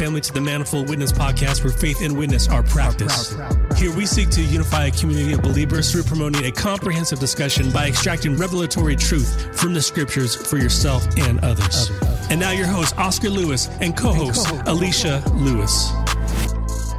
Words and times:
family, 0.00 0.22
to 0.22 0.32
the 0.32 0.40
Manifold 0.40 0.88
Witness 0.88 1.12
podcast, 1.12 1.62
where 1.62 1.74
faith 1.74 2.00
and 2.00 2.16
witness 2.16 2.48
are 2.48 2.62
practiced. 2.62 3.38
Here 3.76 3.94
we 3.94 4.06
seek 4.06 4.30
to 4.30 4.42
unify 4.42 4.86
a 4.86 4.90
community 4.90 5.34
of 5.34 5.42
believers 5.42 5.92
through 5.92 6.04
promoting 6.04 6.46
a 6.46 6.50
comprehensive 6.50 7.18
discussion 7.18 7.70
by 7.70 7.88
extracting 7.88 8.34
revelatory 8.36 8.96
truth 8.96 9.54
from 9.54 9.74
the 9.74 9.82
scriptures 9.82 10.34
for 10.34 10.56
yourself 10.56 11.06
and 11.18 11.38
others. 11.40 11.90
And 12.30 12.40
now, 12.40 12.50
your 12.50 12.66
host, 12.66 12.96
Oscar 12.96 13.28
Lewis, 13.28 13.68
and 13.82 13.94
co 13.94 14.14
host, 14.14 14.48
Alicia 14.64 15.22
Lewis. 15.34 15.90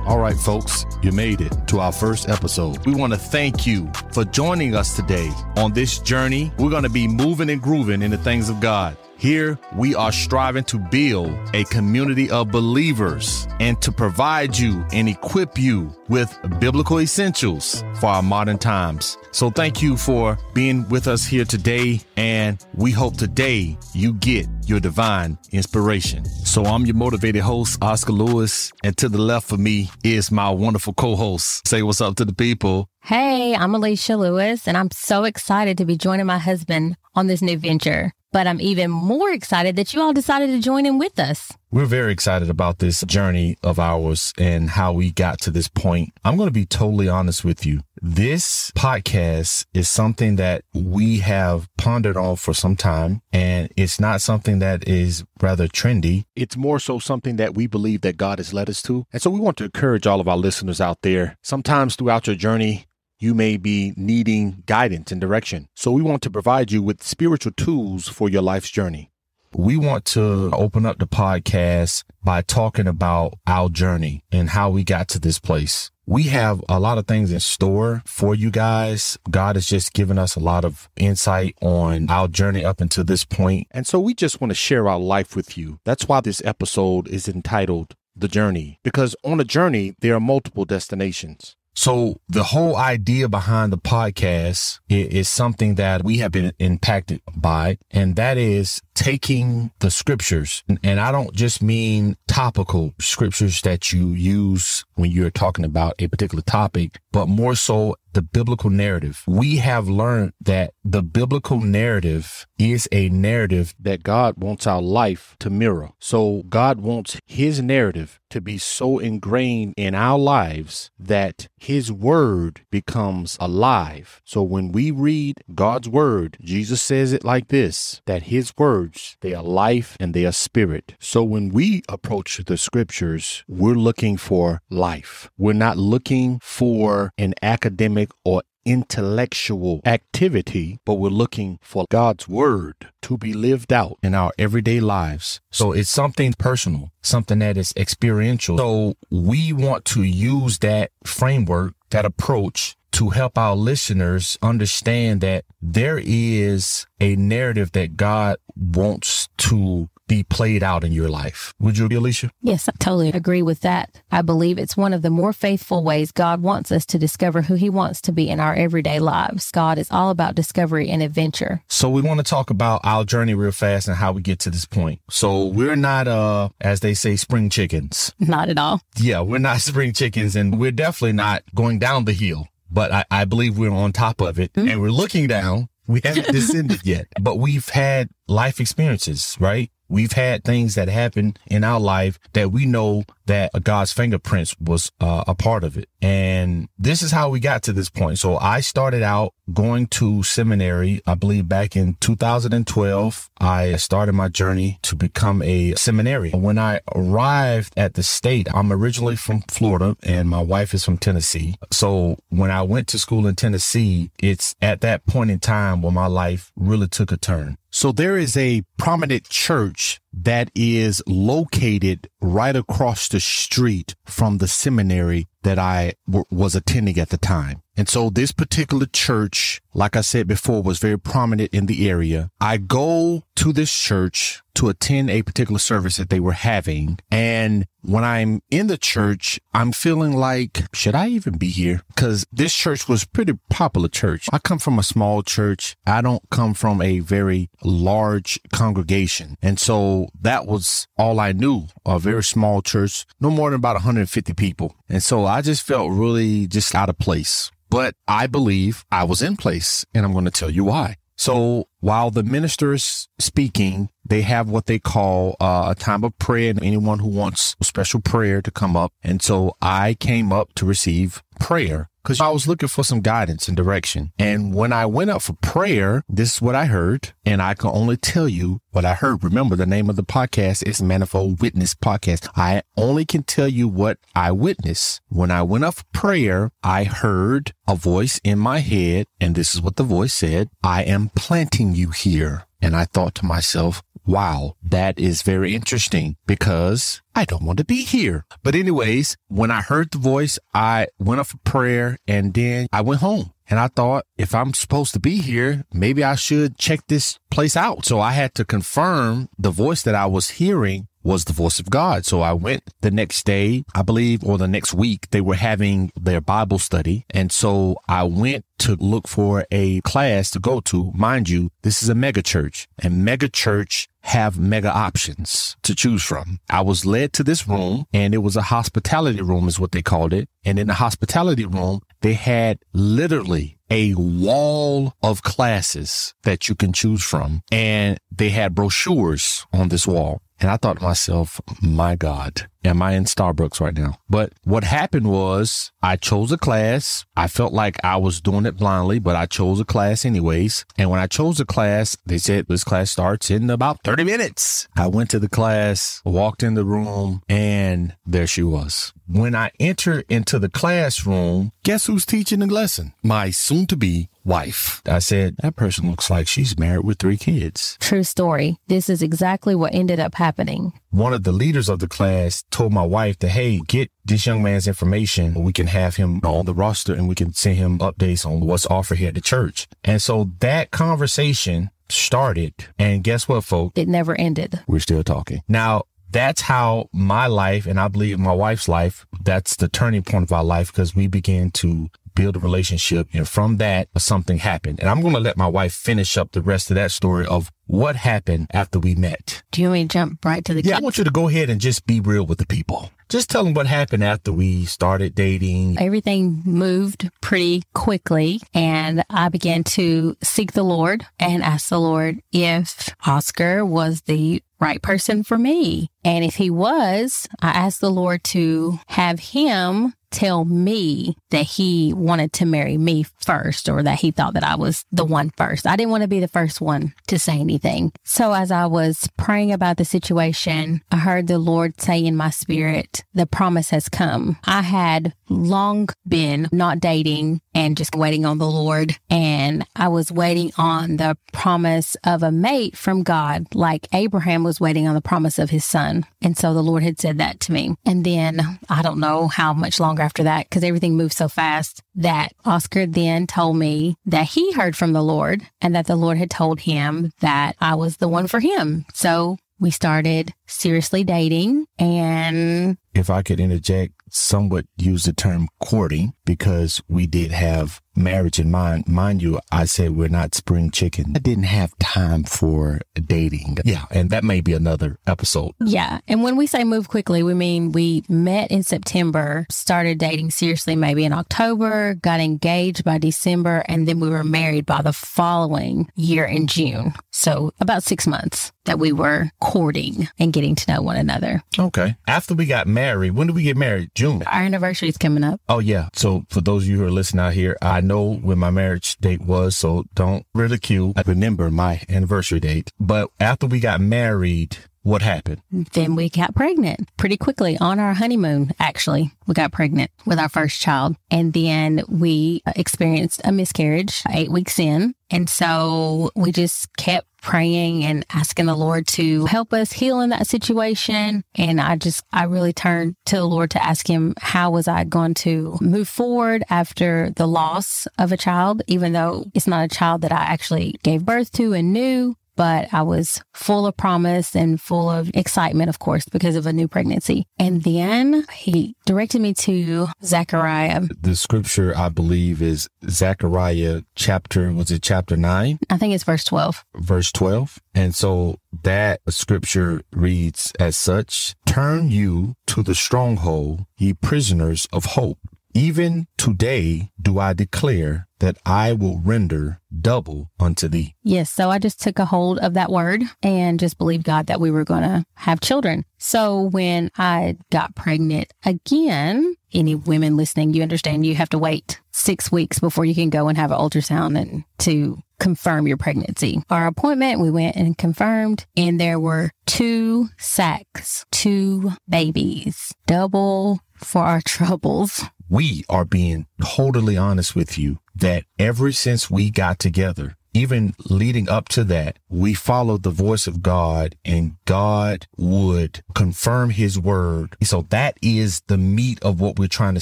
All 0.05 0.19
right, 0.19 0.37
folks, 0.37 0.85
you 1.01 1.11
made 1.11 1.41
it 1.41 1.55
to 1.69 1.79
our 1.79 1.91
first 1.91 2.29
episode. 2.29 2.85
We 2.85 2.93
want 2.93 3.13
to 3.13 3.19
thank 3.19 3.65
you 3.65 3.91
for 4.13 4.25
joining 4.25 4.75
us 4.75 4.95
today 4.95 5.31
on 5.57 5.73
this 5.73 5.97
journey. 5.97 6.51
We're 6.59 6.69
going 6.69 6.83
to 6.83 6.89
be 6.89 7.07
moving 7.07 7.49
and 7.49 7.59
grooving 7.59 8.03
in 8.03 8.11
the 8.11 8.17
things 8.19 8.47
of 8.47 8.59
God. 8.59 8.95
Here, 9.21 9.59
we 9.75 9.93
are 9.93 10.11
striving 10.11 10.63
to 10.63 10.79
build 10.79 11.31
a 11.53 11.63
community 11.65 12.31
of 12.31 12.49
believers 12.49 13.47
and 13.59 13.79
to 13.83 13.91
provide 13.91 14.57
you 14.57 14.83
and 14.91 15.07
equip 15.07 15.59
you 15.59 15.95
with 16.09 16.35
biblical 16.59 16.99
essentials 16.99 17.83
for 17.99 18.07
our 18.07 18.23
modern 18.23 18.57
times. 18.57 19.19
So, 19.31 19.51
thank 19.51 19.79
you 19.79 19.95
for 19.95 20.39
being 20.55 20.89
with 20.89 21.07
us 21.07 21.23
here 21.23 21.45
today. 21.45 22.01
And 22.17 22.65
we 22.73 22.89
hope 22.89 23.15
today 23.17 23.77
you 23.93 24.13
get 24.13 24.47
your 24.65 24.79
divine 24.79 25.37
inspiration. 25.51 26.25
So, 26.25 26.65
I'm 26.65 26.87
your 26.87 26.95
motivated 26.95 27.43
host, 27.43 27.77
Oscar 27.79 28.13
Lewis. 28.13 28.71
And 28.83 28.97
to 28.97 29.07
the 29.07 29.21
left 29.21 29.51
of 29.51 29.59
me 29.59 29.91
is 30.03 30.31
my 30.31 30.49
wonderful 30.49 30.93
co 30.93 31.15
host. 31.15 31.67
Say 31.67 31.83
what's 31.83 32.01
up 32.01 32.15
to 32.15 32.25
the 32.25 32.33
people. 32.33 32.89
Hey, 33.03 33.55
I'm 33.55 33.75
Alicia 33.75 34.17
Lewis, 34.17 34.67
and 34.67 34.75
I'm 34.75 34.89
so 34.89 35.25
excited 35.25 35.77
to 35.77 35.85
be 35.85 35.95
joining 35.95 36.25
my 36.25 36.39
husband 36.39 36.97
on 37.13 37.27
this 37.27 37.43
new 37.43 37.59
venture 37.59 38.13
but 38.31 38.47
I'm 38.47 38.61
even 38.61 38.91
more 38.91 39.29
excited 39.31 39.75
that 39.75 39.93
you 39.93 40.01
all 40.01 40.13
decided 40.13 40.47
to 40.47 40.59
join 40.59 40.85
in 40.85 40.97
with 40.97 41.19
us. 41.19 41.51
We're 41.73 41.85
very 41.85 42.11
excited 42.11 42.49
about 42.49 42.79
this 42.79 43.01
journey 43.01 43.57
of 43.63 43.79
ours 43.79 44.33
and 44.37 44.71
how 44.71 44.91
we 44.91 45.11
got 45.11 45.39
to 45.41 45.51
this 45.51 45.69
point. 45.69 46.13
I'm 46.25 46.35
going 46.35 46.47
to 46.47 46.53
be 46.53 46.65
totally 46.65 47.07
honest 47.07 47.45
with 47.45 47.65
you. 47.65 47.81
This 48.01 48.71
podcast 48.71 49.65
is 49.73 49.87
something 49.87 50.35
that 50.35 50.65
we 50.73 51.19
have 51.19 51.69
pondered 51.77 52.17
on 52.17 52.35
for 52.35 52.53
some 52.53 52.75
time, 52.75 53.21
and 53.31 53.71
it's 53.77 53.99
not 54.01 54.21
something 54.21 54.59
that 54.59 54.87
is 54.87 55.23
rather 55.41 55.67
trendy. 55.67 56.25
It's 56.35 56.57
more 56.57 56.79
so 56.79 56.99
something 56.99 57.37
that 57.37 57.55
we 57.55 57.67
believe 57.67 58.01
that 58.01 58.17
God 58.17 58.39
has 58.39 58.53
led 58.53 58.69
us 58.69 58.81
to. 58.83 59.05
And 59.13 59.21
so 59.21 59.29
we 59.29 59.39
want 59.39 59.57
to 59.57 59.65
encourage 59.65 60.05
all 60.07 60.19
of 60.19 60.27
our 60.27 60.37
listeners 60.37 60.81
out 60.81 61.03
there. 61.03 61.37
Sometimes 61.41 61.95
throughout 61.95 62.27
your 62.27 62.35
journey, 62.35 62.85
you 63.21 63.35
may 63.35 63.55
be 63.55 63.93
needing 63.95 64.63
guidance 64.65 65.11
and 65.11 65.21
direction. 65.21 65.67
So 65.75 65.91
we 65.91 66.01
want 66.01 66.23
to 66.23 66.29
provide 66.31 66.71
you 66.71 66.81
with 66.81 67.03
spiritual 67.03 67.51
tools 67.51 68.07
for 68.07 68.29
your 68.29 68.41
life's 68.41 68.71
journey. 68.71 69.11
We 69.53 69.75
want 69.75 70.05
to 70.05 70.49
open 70.53 70.85
up 70.85 70.97
the 70.97 71.07
podcast 71.07 72.03
by 72.23 72.41
talking 72.41 72.87
about 72.87 73.33
our 73.45 73.69
journey 73.69 74.23
and 74.31 74.49
how 74.49 74.69
we 74.69 74.83
got 74.83 75.07
to 75.09 75.19
this 75.19 75.39
place. 75.39 75.91
We 76.05 76.23
have 76.23 76.63
a 76.67 76.79
lot 76.79 76.97
of 76.97 77.05
things 77.05 77.31
in 77.31 77.41
store 77.41 78.01
for 78.05 78.33
you 78.33 78.49
guys. 78.49 79.17
God 79.29 79.55
has 79.57 79.67
just 79.67 79.93
given 79.93 80.17
us 80.17 80.35
a 80.35 80.39
lot 80.39 80.65
of 80.65 80.89
insight 80.95 81.55
on 81.61 82.09
our 82.09 82.27
journey 82.27 82.65
up 82.65 82.81
until 82.81 83.03
this 83.03 83.23
point. 83.25 83.67
And 83.71 83.85
so 83.85 83.99
we 83.99 84.13
just 84.13 84.41
want 84.41 84.51
to 84.51 84.55
share 84.55 84.87
our 84.89 84.99
life 84.99 85.35
with 85.35 85.57
you. 85.57 85.79
That's 85.85 86.07
why 86.07 86.21
this 86.21 86.41
episode 86.43 87.07
is 87.09 87.27
entitled 87.27 87.93
The 88.15 88.27
Journey, 88.27 88.79
because 88.83 89.15
on 89.23 89.39
a 89.39 89.45
journey, 89.45 89.95
there 89.99 90.15
are 90.15 90.19
multiple 90.19 90.65
destinations. 90.65 91.55
So 91.73 92.19
the 92.27 92.43
whole 92.43 92.75
idea 92.75 93.29
behind 93.29 93.71
the 93.71 93.77
podcast 93.77 94.79
is, 94.89 95.29
something 95.29 95.75
that 95.75 96.03
we 96.03 96.17
have 96.17 96.31
been 96.31 96.51
impacted 96.59 97.21
by, 97.35 97.77
and 97.89 98.15
that 98.17 98.37
is 98.37 98.81
taking 98.93 99.71
the 99.79 99.89
scriptures. 99.89 100.63
And 100.83 100.99
I 100.99 101.11
don't 101.11 101.33
just 101.33 101.63
mean 101.63 102.17
topical 102.27 102.93
scriptures 102.99 103.61
that 103.61 103.93
you 103.93 104.09
use 104.09 104.83
when 104.95 105.11
you're 105.11 105.31
talking 105.31 105.63
about 105.63 105.95
a 105.99 106.07
particular 106.07 106.43
topic, 106.43 106.99
but 107.11 107.27
more 107.27 107.55
so 107.55 107.95
the 108.13 108.21
biblical 108.21 108.69
narrative. 108.69 109.23
We 109.27 109.57
have 109.57 109.87
learned 109.87 110.33
that 110.41 110.73
the 110.83 111.03
biblical 111.03 111.61
narrative 111.61 112.45
is 112.57 112.87
a 112.91 113.09
narrative 113.09 113.73
that 113.79 114.03
God 114.03 114.35
wants 114.37 114.67
our 114.67 114.81
life 114.81 115.35
to 115.39 115.49
mirror. 115.49 115.91
So 115.99 116.43
God 116.49 116.81
wants 116.81 117.19
his 117.25 117.61
narrative 117.61 118.19
to 118.29 118.41
be 118.41 118.57
so 118.57 118.97
ingrained 118.97 119.73
in 119.77 119.93
our 119.93 120.17
lives 120.17 120.89
that 120.97 121.47
his 121.57 121.91
word 121.91 122.61
becomes 122.71 123.37
alive. 123.39 124.21
So 124.23 124.41
when 124.41 124.71
we 124.71 124.89
read 124.91 125.35
God's 125.53 125.89
word, 125.89 126.37
Jesus 126.41 126.81
says 126.81 127.13
it 127.13 127.23
like 127.23 127.49
this, 127.49 128.01
that 128.05 128.23
his 128.23 128.53
words, 128.57 129.17
they 129.21 129.33
are 129.33 129.43
life 129.43 129.97
and 129.99 130.13
they 130.13 130.25
are 130.25 130.31
spirit. 130.31 130.95
So 130.99 131.23
when 131.23 131.49
we 131.49 131.83
approach 131.89 132.37
the 132.45 132.57
scriptures, 132.57 133.43
we're 133.47 133.75
looking 133.75 134.17
for 134.17 134.61
life. 134.69 135.29
We're 135.37 135.53
not 135.53 135.77
looking 135.77 136.39
for 136.41 137.11
an 137.17 137.33
academic 137.41 138.00
or 138.23 138.43
intellectual 138.65 139.81
activity, 139.85 140.79
but 140.85 140.95
we're 140.95 141.09
looking 141.09 141.59
for 141.61 141.85
God's 141.89 142.27
word 142.27 142.89
to 143.01 143.17
be 143.17 143.33
lived 143.33 143.73
out 143.73 143.97
in 144.03 144.13
our 144.13 144.31
everyday 144.37 144.79
lives. 144.79 145.41
So 145.51 145.71
it's 145.71 145.89
something 145.89 146.33
personal, 146.37 146.91
something 147.01 147.39
that 147.39 147.57
is 147.57 147.73
experiential. 147.75 148.57
So 148.57 148.95
we 149.09 149.51
want 149.53 149.85
to 149.85 150.03
use 150.03 150.59
that 150.59 150.91
framework, 151.03 151.73
that 151.89 152.05
approach 152.05 152.75
to 152.91 153.09
help 153.09 153.37
our 153.37 153.55
listeners 153.55 154.37
understand 154.41 155.21
that 155.21 155.45
there 155.61 155.99
is 156.03 156.85
a 156.99 157.15
narrative 157.15 157.71
that 157.71 157.95
God 157.95 158.37
wants 158.55 159.29
to 159.37 159.89
be 160.11 160.23
played 160.23 160.61
out 160.61 160.83
in 160.83 160.91
your 160.91 161.07
life. 161.07 161.53
Would 161.61 161.77
you, 161.77 161.87
Alicia? 161.87 162.31
Yes, 162.41 162.67
I 162.67 162.73
totally 162.79 163.13
agree 163.13 163.41
with 163.41 163.61
that. 163.61 164.01
I 164.11 164.21
believe 164.21 164.59
it's 164.59 164.75
one 164.75 164.91
of 164.91 165.03
the 165.03 165.09
more 165.09 165.31
faithful 165.31 165.85
ways 165.85 166.11
God 166.11 166.41
wants 166.41 166.69
us 166.69 166.85
to 166.87 166.99
discover 166.99 167.43
who 167.43 167.53
he 167.53 167.69
wants 167.69 168.01
to 168.01 168.11
be 168.11 168.27
in 168.27 168.41
our 168.41 168.53
everyday 168.53 168.99
lives. 168.99 169.51
God 169.51 169.77
is 169.77 169.89
all 169.89 170.09
about 170.09 170.35
discovery 170.35 170.89
and 170.89 171.01
adventure. 171.01 171.63
So 171.69 171.89
we 171.89 172.01
want 172.01 172.17
to 172.19 172.25
talk 172.25 172.49
about 172.49 172.81
our 172.83 173.05
journey 173.05 173.33
real 173.35 173.53
fast 173.53 173.87
and 173.87 173.95
how 173.95 174.11
we 174.11 174.21
get 174.21 174.39
to 174.39 174.49
this 174.49 174.65
point. 174.65 174.99
So 175.09 175.45
we're 175.45 175.77
not, 175.77 176.09
uh, 176.09 176.49
as 176.59 176.81
they 176.81 176.93
say, 176.93 177.15
spring 177.15 177.49
chickens. 177.49 178.13
Not 178.19 178.49
at 178.49 178.57
all. 178.57 178.81
Yeah, 178.97 179.21
we're 179.21 179.37
not 179.37 179.61
spring 179.69 179.93
chickens 179.93 180.35
and 180.35 180.59
we're 180.59 180.71
definitely 180.73 181.13
not 181.13 181.43
going 181.55 181.79
down 181.79 182.03
the 182.03 182.13
hill 182.13 182.49
but 182.73 182.89
I, 182.93 183.03
I, 183.11 183.25
believe 183.25 183.57
we're 183.57 183.69
on 183.69 183.91
top 183.91 184.21
of 184.21 184.39
it 184.39 184.53
mm-hmm. 184.53 184.69
and 184.69 184.81
we're 184.81 184.91
looking 184.91 185.27
down. 185.27 185.67
We 185.87 185.99
haven't 186.05 186.27
descended 186.31 186.79
yet, 186.85 187.07
but 187.19 187.35
we've 187.35 187.67
had 187.67 188.07
life 188.29 188.61
experiences, 188.61 189.35
right? 189.41 189.69
We've 189.91 190.13
had 190.13 190.45
things 190.45 190.75
that 190.75 190.87
happen 190.87 191.35
in 191.47 191.65
our 191.65 191.79
life 191.79 192.17
that 192.31 192.49
we 192.49 192.65
know 192.65 193.03
that 193.25 193.51
God's 193.63 193.91
fingerprints 193.91 194.55
was 194.57 194.89
uh, 195.01 195.25
a 195.27 195.35
part 195.35 195.65
of 195.65 195.77
it. 195.77 195.89
And 196.01 196.69
this 196.79 197.01
is 197.01 197.11
how 197.11 197.29
we 197.29 197.41
got 197.41 197.61
to 197.63 197.73
this 197.73 197.89
point. 197.89 198.17
So 198.17 198.37
I 198.37 198.61
started 198.61 199.03
out 199.03 199.33
going 199.53 199.87
to 199.87 200.23
seminary, 200.23 201.01
I 201.05 201.15
believe 201.15 201.49
back 201.49 201.75
in 201.75 201.95
2012. 201.99 203.29
I 203.39 203.75
started 203.75 204.13
my 204.13 204.29
journey 204.29 204.79
to 204.83 204.95
become 204.95 205.41
a 205.41 205.75
seminarian. 205.75 206.41
When 206.41 206.57
I 206.57 206.79
arrived 206.95 207.73
at 207.75 207.95
the 207.95 208.03
state, 208.03 208.47
I'm 208.53 208.71
originally 208.71 209.17
from 209.17 209.41
Florida 209.49 209.97
and 210.03 210.29
my 210.29 210.41
wife 210.41 210.73
is 210.73 210.85
from 210.85 210.97
Tennessee. 210.97 211.55
So 211.69 212.17
when 212.29 212.49
I 212.49 212.61
went 212.61 212.87
to 212.89 212.99
school 212.99 213.27
in 213.27 213.35
Tennessee, 213.35 214.11
it's 214.19 214.55
at 214.61 214.79
that 214.81 215.05
point 215.05 215.31
in 215.31 215.39
time 215.39 215.81
where 215.81 215.91
my 215.91 216.07
life 216.07 216.53
really 216.55 216.87
took 216.87 217.11
a 217.11 217.17
turn. 217.17 217.57
So 217.71 217.91
there 217.91 218.17
is 218.17 218.35
a 218.35 218.63
prominent 218.77 219.29
church 219.29 220.01
that 220.13 220.51
is 220.53 221.01
located 221.07 222.09
right 222.21 222.55
across 222.55 223.07
the 223.07 223.19
street 223.19 223.95
from 224.05 224.37
the 224.37 224.47
seminary 224.47 225.27
that 225.43 225.57
I 225.57 225.93
w- 226.07 226.25
was 226.29 226.55
attending 226.55 226.97
at 226.99 227.09
the 227.09 227.17
time. 227.17 227.61
And 227.77 227.87
so 227.87 228.09
this 228.09 228.31
particular 228.31 228.85
church, 228.85 229.61
like 229.73 229.95
I 229.95 230.01
said 230.01 230.27
before, 230.27 230.61
was 230.61 230.77
very 230.79 230.99
prominent 230.99 231.53
in 231.53 231.65
the 231.65 231.89
area. 231.89 232.29
I 232.39 232.57
go 232.57 233.23
to 233.35 233.53
this 233.53 233.71
church 233.71 234.41
to 234.55 234.69
attend 234.69 235.09
a 235.09 235.23
particular 235.23 235.57
service 235.57 235.95
that 235.95 236.09
they 236.09 236.19
were 236.19 236.33
having. 236.33 236.99
And 237.09 237.65
when 237.81 238.03
I'm 238.03 238.41
in 238.51 238.67
the 238.67 238.77
church, 238.77 239.39
I'm 239.53 239.71
feeling 239.71 240.13
like, 240.13 240.65
should 240.73 240.93
I 240.93 241.07
even 241.07 241.37
be 241.37 241.47
here? 241.47 241.81
Cause 241.95 242.25
this 242.31 242.53
church 242.53 242.87
was 242.87 243.05
pretty 243.05 243.39
popular 243.49 243.87
church. 243.87 244.27
I 244.31 244.39
come 244.39 244.59
from 244.59 244.77
a 244.77 244.83
small 244.83 245.23
church. 245.23 245.75
I 245.87 246.01
don't 246.01 246.29
come 246.29 246.53
from 246.53 246.81
a 246.81 246.99
very 246.99 247.49
large 247.63 248.39
congregation. 248.51 249.37
And 249.41 249.57
so 249.57 250.00
that 250.19 250.45
was 250.45 250.87
all 250.97 251.19
I 251.19 251.31
knew, 251.31 251.67
a 251.85 251.99
very 251.99 252.23
small 252.23 252.61
church, 252.61 253.05
no 253.19 253.29
more 253.29 253.49
than 253.49 253.57
about 253.57 253.75
150 253.75 254.33
people. 254.33 254.75
And 254.89 255.03
so 255.03 255.25
I 255.25 255.41
just 255.41 255.63
felt 255.63 255.91
really 255.91 256.47
just 256.47 256.73
out 256.75 256.89
of 256.89 256.97
place. 256.97 257.51
But 257.69 257.95
I 258.07 258.27
believe 258.27 258.85
I 258.91 259.05
was 259.05 259.21
in 259.21 259.37
place 259.37 259.85
and 259.93 260.05
I'm 260.05 260.11
going 260.11 260.25
to 260.25 260.31
tell 260.31 260.49
you 260.49 260.65
why. 260.65 260.97
So 261.21 261.67
while 261.81 262.09
the 262.09 262.23
minister 262.23 262.73
is 262.73 263.07
speaking, 263.19 263.89
they 264.03 264.23
have 264.23 264.49
what 264.49 264.65
they 264.65 264.79
call 264.79 265.35
uh, 265.39 265.67
a 265.69 265.75
time 265.75 266.03
of 266.03 266.17
prayer 266.17 266.49
and 266.49 266.63
anyone 266.63 266.97
who 266.97 267.09
wants 267.09 267.55
special 267.61 268.01
prayer 268.01 268.41
to 268.41 268.49
come 268.49 268.75
up. 268.75 268.91
And 269.03 269.21
so 269.21 269.55
I 269.61 269.93
came 269.93 270.33
up 270.33 270.53
to 270.55 270.65
receive 270.65 271.21
prayer. 271.39 271.90
Because 272.03 272.19
I 272.19 272.29
was 272.29 272.47
looking 272.47 272.69
for 272.69 272.83
some 272.83 273.01
guidance 273.01 273.47
and 273.47 273.57
direction. 273.57 274.11
And 274.17 274.53
when 274.53 274.73
I 274.73 274.85
went 274.85 275.11
up 275.11 275.21
for 275.21 275.33
prayer, 275.41 276.03
this 276.09 276.35
is 276.35 276.41
what 276.41 276.55
I 276.55 276.65
heard. 276.65 277.13
And 277.25 277.41
I 277.41 277.53
can 277.53 277.69
only 277.69 277.97
tell 277.97 278.27
you 278.27 278.61
what 278.71 278.85
I 278.85 278.93
heard. 278.93 279.23
Remember, 279.23 279.55
the 279.55 279.65
name 279.65 279.89
of 279.89 279.95
the 279.95 280.03
podcast 280.03 280.67
is 280.67 280.81
Manifold 280.81 281.41
Witness 281.41 281.75
Podcast. 281.75 282.27
I 282.35 282.63
only 282.77 283.05
can 283.05 283.23
tell 283.23 283.47
you 283.47 283.67
what 283.67 283.99
I 284.15 284.31
witnessed. 284.31 285.01
When 285.09 285.31
I 285.31 285.43
went 285.43 285.63
up 285.63 285.75
for 285.75 285.85
prayer, 285.93 286.51
I 286.63 286.83
heard 286.85 287.53
a 287.67 287.75
voice 287.75 288.19
in 288.23 288.39
my 288.39 288.59
head. 288.59 289.07
And 289.19 289.35
this 289.35 289.53
is 289.53 289.61
what 289.61 289.75
the 289.75 289.83
voice 289.83 290.13
said. 290.13 290.49
I 290.63 290.83
am 290.83 291.09
planting 291.15 291.75
you 291.75 291.89
here. 291.89 292.45
And 292.61 292.75
I 292.75 292.85
thought 292.85 293.15
to 293.15 293.25
myself, 293.25 293.81
wow, 294.05 294.55
that 294.63 294.99
is 294.99 295.21
very 295.21 295.55
interesting 295.55 296.17
because 296.25 297.01
I 297.15 297.25
don't 297.25 297.43
want 297.43 297.57
to 297.59 297.65
be 297.65 297.83
here. 297.83 298.25
But 298.43 298.55
anyways, 298.55 299.17
when 299.27 299.51
I 299.51 299.61
heard 299.61 299.91
the 299.91 299.97
voice, 299.97 300.39
I 300.53 300.87
went 300.99 301.21
up 301.21 301.27
for 301.27 301.37
prayer 301.39 301.97
and 302.07 302.33
then 302.33 302.67
I 302.71 302.81
went 302.81 303.01
home. 303.01 303.33
And 303.49 303.59
I 303.59 303.67
thought, 303.67 304.05
if 304.17 304.33
I'm 304.33 304.53
supposed 304.53 304.93
to 304.93 304.99
be 304.99 305.17
here, 305.17 305.65
maybe 305.73 306.05
I 306.05 306.15
should 306.15 306.57
check 306.57 306.87
this 306.87 307.19
place 307.29 307.57
out. 307.57 307.85
So 307.85 307.99
I 307.99 308.13
had 308.13 308.33
to 308.35 308.45
confirm 308.45 309.27
the 309.37 309.51
voice 309.51 309.81
that 309.81 309.93
I 309.93 310.05
was 310.05 310.29
hearing 310.29 310.87
was 311.03 311.25
the 311.25 311.33
voice 311.33 311.59
of 311.59 311.69
God. 311.69 312.05
So 312.05 312.21
I 312.21 312.33
went 312.33 312.63
the 312.81 312.91
next 312.91 313.25
day, 313.25 313.63
I 313.73 313.81
believe, 313.81 314.23
or 314.23 314.37
the 314.37 314.47
next 314.47 314.73
week, 314.73 315.09
they 315.11 315.21
were 315.21 315.35
having 315.35 315.91
their 315.99 316.21
Bible 316.21 316.59
study. 316.59 317.05
And 317.09 317.31
so 317.31 317.77
I 317.87 318.03
went 318.03 318.45
to 318.59 318.75
look 318.75 319.07
for 319.07 319.45
a 319.51 319.81
class 319.81 320.29
to 320.31 320.39
go 320.39 320.59
to. 320.61 320.91
Mind 320.93 321.29
you, 321.29 321.51
this 321.63 321.81
is 321.81 321.89
a 321.89 321.95
mega 321.95 322.21
church 322.21 322.67
and 322.77 323.03
mega 323.03 323.27
church 323.27 323.89
have 324.03 324.39
mega 324.39 324.71
options 324.71 325.55
to 325.63 325.75
choose 325.75 326.03
from. 326.03 326.39
I 326.49 326.61
was 326.61 326.85
led 326.85 327.13
to 327.13 327.23
this 327.23 327.47
room 327.47 327.85
and 327.93 328.13
it 328.13 328.19
was 328.19 328.35
a 328.35 328.43
hospitality 328.43 329.21
room 329.21 329.47
is 329.47 329.59
what 329.59 329.71
they 329.71 329.81
called 329.81 330.13
it. 330.13 330.29
And 330.43 330.59
in 330.59 330.67
the 330.67 330.75
hospitality 330.75 331.45
room, 331.45 331.81
they 332.01 332.13
had 332.13 332.59
literally 332.73 333.57
a 333.69 333.93
wall 333.95 334.93
of 335.01 335.23
classes 335.23 336.13
that 336.23 336.49
you 336.49 336.55
can 336.55 336.73
choose 336.73 337.03
from. 337.03 337.41
And 337.51 337.97
they 338.11 338.29
had 338.29 338.53
brochures 338.53 339.45
on 339.53 339.69
this 339.69 339.87
wall. 339.87 340.21
And 340.41 340.49
I 340.49 340.57
thought 340.57 340.77
to 340.77 340.83
myself, 340.83 341.39
my 341.61 341.95
God, 341.95 342.49
am 342.65 342.81
I 342.81 342.93
in 342.93 343.05
Starbucks 343.05 343.61
right 343.61 343.77
now? 343.77 343.99
But 344.09 344.33
what 344.43 344.63
happened 344.63 345.07
was 345.07 345.71
I 345.83 345.97
chose 345.97 346.31
a 346.31 346.37
class. 346.37 347.05
I 347.15 347.27
felt 347.27 347.53
like 347.53 347.77
I 347.83 347.97
was 347.97 348.21
doing 348.21 348.47
it 348.47 348.57
blindly, 348.57 348.97
but 348.97 349.15
I 349.15 349.27
chose 349.27 349.59
a 349.59 349.65
class 349.65 350.03
anyways. 350.03 350.65
And 350.79 350.89
when 350.89 350.99
I 350.99 351.05
chose 351.05 351.39
a 351.39 351.45
class, 351.45 351.95
they 352.07 352.17
said 352.17 352.47
this 352.47 352.63
class 352.63 352.89
starts 352.89 353.29
in 353.29 353.51
about 353.51 353.83
30 353.83 354.03
minutes. 354.03 354.67
I 354.75 354.87
went 354.87 355.11
to 355.11 355.19
the 355.19 355.29
class, 355.29 356.01
walked 356.03 356.41
in 356.41 356.55
the 356.55 356.65
room, 356.65 357.21
and 357.29 357.95
there 358.03 358.27
she 358.27 358.41
was. 358.41 358.93
When 359.07 359.35
I 359.35 359.51
entered 359.59 360.05
into 360.09 360.39
the 360.39 360.49
classroom, 360.49 361.51
guess 361.63 361.85
who's 361.85 362.05
teaching 362.05 362.39
the 362.39 362.47
lesson? 362.47 362.93
My 363.03 363.29
soon 363.29 363.67
to 363.67 363.75
be 363.75 364.09
wife. 364.23 364.81
I 364.85 364.99
said, 364.99 365.35
that 365.41 365.55
person 365.55 365.89
looks 365.89 366.09
like 366.09 366.27
she's 366.27 366.57
married 366.57 366.83
with 366.83 366.99
three 366.99 367.17
kids. 367.17 367.77
True 367.79 368.03
story. 368.03 368.57
This 368.67 368.89
is 368.89 369.01
exactly 369.01 369.55
what 369.55 369.73
ended 369.73 369.99
up 369.99 370.15
happening. 370.15 370.73
One 370.89 371.13
of 371.13 371.23
the 371.23 371.31
leaders 371.31 371.69
of 371.69 371.79
the 371.79 371.87
class 371.87 372.43
told 372.51 372.73
my 372.73 372.85
wife 372.85 373.19
that, 373.19 373.29
hey, 373.29 373.59
get 373.67 373.89
this 374.05 374.25
young 374.25 374.43
man's 374.43 374.67
information. 374.67 375.43
We 375.43 375.53
can 375.53 375.67
have 375.67 375.95
him 375.95 376.21
on 376.23 376.45
the 376.45 376.53
roster 376.53 376.93
and 376.93 377.07
we 377.07 377.15
can 377.15 377.33
send 377.33 377.57
him 377.57 377.79
updates 377.79 378.25
on 378.25 378.41
what's 378.41 378.65
offered 378.65 378.97
here 378.97 379.09
at 379.09 379.15
the 379.15 379.21
church. 379.21 379.67
And 379.83 380.01
so 380.01 380.31
that 380.39 380.71
conversation 380.71 381.69
started. 381.89 382.53
And 382.79 383.03
guess 383.03 383.27
what, 383.27 383.43
folks? 383.43 383.79
It 383.79 383.87
never 383.87 384.19
ended. 384.19 384.61
We're 384.67 384.79
still 384.79 385.03
talking. 385.03 385.41
Now, 385.47 385.83
that's 386.11 386.41
how 386.41 386.89
my 386.93 387.27
life 387.27 387.65
and 387.65 387.79
I 387.79 387.87
believe 387.87 388.19
my 388.19 388.33
wife's 388.33 388.67
life, 388.67 389.05
that's 389.23 389.55
the 389.55 389.67
turning 389.67 390.03
point 390.03 390.23
of 390.23 390.31
our 390.31 390.43
life 390.43 390.67
because 390.71 390.95
we 390.95 391.07
began 391.07 391.51
to 391.51 391.89
build 392.15 392.35
a 392.35 392.39
relationship. 392.39 393.07
And 393.13 393.27
from 393.27 393.57
that, 393.57 393.87
something 393.97 394.39
happened. 394.39 394.79
And 394.79 394.89
I'm 394.89 395.01
going 395.01 395.13
to 395.13 395.19
let 395.19 395.37
my 395.37 395.47
wife 395.47 395.73
finish 395.73 396.17
up 396.17 396.31
the 396.31 396.41
rest 396.41 396.69
of 396.69 396.75
that 396.75 396.91
story 396.91 397.25
of 397.25 397.51
what 397.67 397.95
happened 397.95 398.47
after 398.51 398.79
we 398.79 398.95
met. 398.95 399.43
Do 399.51 399.61
you 399.61 399.69
want 399.69 399.79
me 399.79 399.83
to 399.83 399.87
jump 399.87 400.25
right 400.25 400.43
to 400.45 400.53
the 400.53 400.61
Yeah, 400.61 400.77
I 400.77 400.81
want 400.81 400.97
you 400.97 401.03
to 401.03 401.11
go 401.11 401.29
ahead 401.29 401.49
and 401.49 401.61
just 401.61 401.85
be 401.85 401.99
real 401.99 402.25
with 402.25 402.37
the 402.37 402.45
people. 402.45 402.91
Just 403.07 403.29
tell 403.29 403.43
them 403.43 403.53
what 403.53 403.67
happened 403.67 404.03
after 404.03 404.31
we 404.31 404.65
started 404.65 405.15
dating. 405.15 405.77
Everything 405.79 406.41
moved 406.45 407.09
pretty 407.21 407.63
quickly 407.73 408.39
and 408.53 409.03
I 409.09 409.29
began 409.29 409.63
to 409.75 410.15
seek 410.23 410.53
the 410.53 410.63
Lord 410.63 411.05
and 411.19 411.43
ask 411.43 411.69
the 411.69 411.79
Lord 411.79 412.21
if 412.31 412.89
Oscar 413.05 413.65
was 413.65 414.01
the 414.01 414.41
right 414.61 414.81
person 414.81 415.23
for 415.23 415.37
me. 415.37 415.89
And 416.03 416.23
if 416.23 416.35
he 416.35 416.49
was, 416.49 417.27
I 417.41 417.49
asked 417.49 417.81
the 417.81 417.91
Lord 417.91 418.23
to 418.25 418.79
have 418.87 419.19
him 419.19 419.93
tell 420.11 420.45
me 420.45 421.15
that 421.31 421.43
he 421.43 421.93
wanted 421.93 422.33
to 422.33 422.45
marry 422.45 422.77
me 422.77 423.05
first 423.19 423.69
or 423.69 423.81
that 423.81 423.99
he 423.99 424.11
thought 424.11 424.33
that 424.33 424.43
I 424.43 424.55
was 424.55 424.85
the 424.91 425.05
one 425.05 425.31
first. 425.37 425.65
I 425.65 425.75
didn't 425.75 425.91
want 425.91 426.03
to 426.03 426.07
be 426.07 426.19
the 426.19 426.27
first 426.27 426.61
one 426.61 426.93
to 427.07 427.17
say 427.17 427.39
anything. 427.39 427.93
So 428.03 428.33
as 428.33 428.51
I 428.51 428.65
was 428.65 429.09
praying 429.17 429.51
about 429.51 429.77
the 429.77 429.85
situation, 429.85 430.81
I 430.91 430.97
heard 430.97 431.27
the 431.27 431.39
Lord 431.39 431.79
say 431.81 432.03
in 432.03 432.15
my 432.15 432.29
spirit, 432.29 433.03
the 433.13 433.25
promise 433.25 433.69
has 433.69 433.89
come. 433.89 434.37
I 434.45 434.61
had 434.61 435.13
long 435.29 435.89
been 436.07 436.49
not 436.51 436.79
dating 436.79 437.41
and 437.53 437.77
just 437.77 437.95
waiting 437.95 438.25
on 438.25 438.37
the 438.37 438.49
Lord. 438.49 438.97
And 439.09 439.65
I 439.75 439.87
was 439.87 440.11
waiting 440.11 440.51
on 440.57 440.97
the 440.97 441.17
promise 441.31 441.95
of 442.03 442.21
a 442.21 442.31
mate 442.31 442.77
from 442.77 443.03
God, 443.03 443.47
like 443.53 443.87
Abraham 443.93 444.43
was 444.43 444.59
waiting 444.59 444.87
on 444.87 444.95
the 444.95 445.01
promise 445.01 445.39
of 445.39 445.49
his 445.49 445.63
son. 445.63 445.90
And 446.21 446.37
so 446.37 446.53
the 446.53 446.63
Lord 446.63 446.83
had 446.83 446.99
said 446.99 447.17
that 447.17 447.39
to 447.41 447.51
me. 447.51 447.75
And 447.85 448.05
then 448.05 448.59
I 448.69 448.81
don't 448.81 448.99
know 448.99 449.27
how 449.27 449.53
much 449.53 449.79
longer 449.79 450.01
after 450.01 450.23
that, 450.23 450.49
because 450.49 450.63
everything 450.63 450.97
moved 450.97 451.13
so 451.13 451.27
fast 451.27 451.81
that 451.95 452.33
Oscar 452.45 452.85
then 452.85 453.27
told 453.27 453.57
me 453.57 453.95
that 454.05 454.27
he 454.27 454.53
heard 454.53 454.75
from 454.75 454.93
the 454.93 455.03
Lord 455.03 455.41
and 455.61 455.75
that 455.75 455.87
the 455.87 455.95
Lord 455.95 456.17
had 456.17 456.31
told 456.31 456.61
him 456.61 457.11
that 457.19 457.55
I 457.59 457.75
was 457.75 457.97
the 457.97 458.07
one 458.07 458.27
for 458.27 458.39
him. 458.39 458.85
So 458.93 459.37
we 459.59 459.71
started 459.71 460.33
seriously 460.47 461.03
dating 461.03 461.67
and 461.77 462.77
if 462.93 463.09
I 463.09 463.21
could 463.21 463.39
interject, 463.39 463.93
somewhat 464.09 464.65
use 464.75 465.03
the 465.05 465.13
term 465.13 465.47
courting 465.61 466.13
because 466.25 466.81
we 466.89 467.07
did 467.07 467.31
have 467.31 467.81
marriage 467.95 468.39
in 468.39 468.51
mind. 468.51 468.87
Mind 468.87 469.21
you, 469.21 469.39
I 469.51 469.65
said 469.65 469.91
we're 469.91 470.07
not 470.07 470.35
spring 470.35 470.71
chicken. 470.71 471.13
I 471.15 471.19
didn't 471.19 471.43
have 471.43 471.77
time 471.79 472.23
for 472.23 472.79
dating. 472.93 473.57
Yeah. 473.65 473.85
And 473.91 474.09
that 474.09 474.23
may 474.23 474.41
be 474.41 474.53
another 474.53 474.97
episode. 475.07 475.51
Yeah. 475.59 475.99
And 476.07 476.23
when 476.23 476.35
we 476.35 476.47
say 476.47 476.63
move 476.63 476.87
quickly, 476.87 477.23
we 477.23 477.33
mean 477.33 477.71
we 477.71 478.03
met 478.07 478.51
in 478.51 478.63
September, 478.63 479.45
started 479.49 479.97
dating 479.97 480.31
seriously 480.31 480.75
maybe 480.75 481.05
in 481.05 481.13
October, 481.13 481.95
got 481.95 482.19
engaged 482.19 482.83
by 482.83 482.97
December, 482.97 483.63
and 483.67 483.87
then 483.87 483.99
we 483.99 484.09
were 484.09 484.23
married 484.23 484.65
by 484.65 484.81
the 484.81 484.93
following 484.93 485.89
year 485.95 486.25
in 486.25 486.47
June. 486.47 486.93
So 487.11 487.51
about 487.59 487.83
six 487.83 488.07
months 488.07 488.51
that 488.65 488.79
we 488.79 488.91
were 488.91 489.29
courting 489.39 490.07
and 490.19 490.31
getting 490.31 490.55
to 490.55 490.71
know 490.71 490.81
one 490.81 490.97
another. 490.97 491.41
Okay. 491.57 491.95
After 492.07 492.35
we 492.35 492.45
got 492.45 492.67
married, 492.67 493.11
when 493.11 493.27
did 493.27 493.35
we 493.35 493.43
get 493.43 493.57
married? 493.57 493.89
June. 493.95 494.23
Our 494.23 494.41
anniversary 494.41 494.89
is 494.89 494.97
coming 494.97 495.23
up. 495.23 495.41
Oh, 495.49 495.59
yeah. 495.59 495.89
So 495.93 496.25
for 496.29 496.41
those 496.41 496.63
of 496.63 496.69
you 496.69 496.77
who 496.77 496.85
are 496.85 496.91
listening 496.91 497.25
out 497.25 497.33
here, 497.33 497.57
I 497.81 497.83
know 497.83 498.13
when 498.13 498.37
my 498.37 498.51
marriage 498.51 498.95
date 498.97 499.21
was, 499.21 499.57
so 499.57 499.85
don't 499.95 500.23
ridicule. 500.35 500.93
I 500.95 501.01
remember 501.01 501.49
my 501.49 501.81
anniversary 501.89 502.39
date. 502.39 502.69
But 502.79 503.09
after 503.19 503.47
we 503.47 503.59
got 503.59 503.81
married, 503.81 504.55
what 504.83 505.01
happened? 505.01 505.41
Then 505.51 505.95
we 505.95 506.07
got 506.07 506.35
pregnant 506.35 506.95
pretty 506.97 507.17
quickly 507.17 507.57
on 507.57 507.79
our 507.79 507.93
honeymoon, 507.93 508.51
actually. 508.59 509.11
We 509.25 509.33
got 509.33 509.51
pregnant 509.51 509.89
with 510.05 510.19
our 510.19 510.29
first 510.29 510.61
child. 510.61 510.95
And 511.09 511.33
then 511.33 511.81
we 511.87 512.43
experienced 512.55 513.21
a 513.23 513.31
miscarriage 513.31 514.03
eight 514.11 514.31
weeks 514.31 514.59
in. 514.59 514.93
And 515.09 515.27
so 515.27 516.11
we 516.15 516.31
just 516.31 516.77
kept 516.77 517.07
praying 517.21 517.83
and 517.83 518.05
asking 518.11 518.47
the 518.47 518.55
Lord 518.55 518.87
to 518.87 519.25
help 519.25 519.53
us 519.53 519.71
heal 519.71 520.01
in 520.01 520.09
that 520.09 520.27
situation. 520.27 521.23
And 521.35 521.61
I 521.61 521.75
just, 521.75 522.03
I 522.11 522.23
really 522.23 522.53
turned 522.53 522.95
to 523.05 523.17
the 523.17 523.25
Lord 523.25 523.51
to 523.51 523.63
ask 523.63 523.87
him, 523.87 524.13
how 524.19 524.51
was 524.51 524.67
I 524.67 524.83
going 524.83 525.13
to 525.15 525.57
move 525.61 525.87
forward 525.87 526.43
after 526.49 527.11
the 527.15 527.27
loss 527.27 527.87
of 527.97 528.11
a 528.11 528.17
child, 528.17 528.63
even 528.67 528.93
though 528.93 529.25
it's 529.33 529.47
not 529.47 529.65
a 529.65 529.75
child 529.75 530.01
that 530.01 530.11
I 530.11 530.23
actually 530.23 530.75
gave 530.83 531.05
birth 531.05 531.31
to 531.33 531.53
and 531.53 531.73
knew 531.73 532.15
but 532.35 532.73
I 532.73 532.81
was 532.81 533.21
full 533.33 533.65
of 533.67 533.77
promise 533.77 534.35
and 534.35 534.59
full 534.59 534.89
of 534.89 535.11
excitement, 535.13 535.69
of 535.69 535.79
course, 535.79 536.05
because 536.05 536.35
of 536.35 536.45
a 536.45 536.53
new 536.53 536.67
pregnancy. 536.67 537.25
And 537.37 537.63
then 537.63 538.25
he 538.33 538.75
directed 538.85 539.21
me 539.21 539.33
to 539.35 539.87
Zechariah. 540.03 540.81
The 540.99 541.15
scripture, 541.15 541.75
I 541.75 541.89
believe, 541.89 542.41
is 542.41 542.67
Zechariah 542.89 543.81
chapter, 543.95 544.51
was 544.51 544.71
it 544.71 544.81
chapter 544.81 545.17
nine? 545.17 545.59
I 545.69 545.77
think 545.77 545.93
it's 545.93 546.03
verse 546.03 546.23
12. 546.23 546.65
Verse 546.75 547.11
12. 547.11 547.59
And 547.73 547.95
so 547.95 548.37
that 548.63 549.01
scripture 549.09 549.81
reads 549.93 550.51
as 550.59 550.75
such, 550.75 551.35
turn 551.45 551.89
you 551.89 552.35
to 552.47 552.63
the 552.63 552.75
stronghold, 552.75 553.65
ye 553.77 553.93
prisoners 553.93 554.67
of 554.73 554.85
hope. 554.85 555.19
Even 555.53 556.07
today 556.17 556.91
do 557.01 557.19
I 557.19 557.33
declare 557.33 558.07
that 558.19 558.37
I 558.45 558.73
will 558.73 558.99
render 558.99 559.59
double 559.81 560.29
unto 560.39 560.67
thee. 560.67 560.95
Yes. 561.03 561.29
So 561.31 561.49
I 561.49 561.57
just 561.57 561.81
took 561.81 561.97
a 561.99 562.05
hold 562.05 562.37
of 562.39 562.53
that 562.53 562.71
word 562.71 563.03
and 563.23 563.59
just 563.59 563.77
believed 563.77 564.03
God 564.03 564.27
that 564.27 564.39
we 564.39 564.51
were 564.51 564.63
going 564.63 564.83
to 564.83 565.03
have 565.15 565.41
children. 565.41 565.83
So 565.97 566.41
when 566.41 566.91
I 566.97 567.37
got 567.51 567.75
pregnant 567.75 568.31
again, 568.45 569.35
any 569.53 569.75
women 569.75 570.17
listening, 570.17 570.53
you 570.53 570.61
understand 570.61 571.05
you 571.05 571.15
have 571.15 571.29
to 571.29 571.39
wait 571.39 571.81
six 571.91 572.31
weeks 572.31 572.59
before 572.59 572.85
you 572.85 572.95
can 572.95 573.09
go 573.09 573.27
and 573.27 573.37
have 573.37 573.51
an 573.51 573.57
ultrasound 573.57 574.19
and 574.19 574.43
to 574.59 575.01
confirm 575.19 575.67
your 575.67 575.77
pregnancy. 575.77 576.41
Our 576.49 576.67
appointment, 576.67 577.21
we 577.21 577.29
went 577.29 577.55
and 577.55 577.77
confirmed, 577.77 578.45
and 578.57 578.79
there 578.79 578.99
were 578.99 579.31
two 579.45 580.09
sacs, 580.17 581.05
two 581.11 581.71
babies, 581.87 582.73
double 582.87 583.59
for 583.75 584.03
our 584.03 584.21
troubles. 584.25 585.03
We 585.31 585.63
are 585.69 585.85
being 585.85 586.27
totally 586.43 586.97
honest 586.97 587.37
with 587.37 587.57
you 587.57 587.79
that 587.95 588.25
ever 588.37 588.73
since 588.73 589.09
we 589.09 589.31
got 589.31 589.59
together, 589.59 590.17
even 590.33 590.73
leading 590.89 591.29
up 591.29 591.49
to 591.49 591.63
that, 591.65 591.97
we 592.09 592.33
followed 592.33 592.83
the 592.83 592.89
voice 592.89 593.27
of 593.27 593.41
God 593.41 593.95
and 594.05 594.35
God 594.45 595.07
would 595.17 595.83
confirm 595.93 596.51
his 596.51 596.79
word. 596.79 597.35
So 597.43 597.63
that 597.69 597.97
is 598.01 598.41
the 598.47 598.57
meat 598.57 599.01
of 599.03 599.19
what 599.19 599.37
we're 599.37 599.47
trying 599.47 599.75
to 599.75 599.81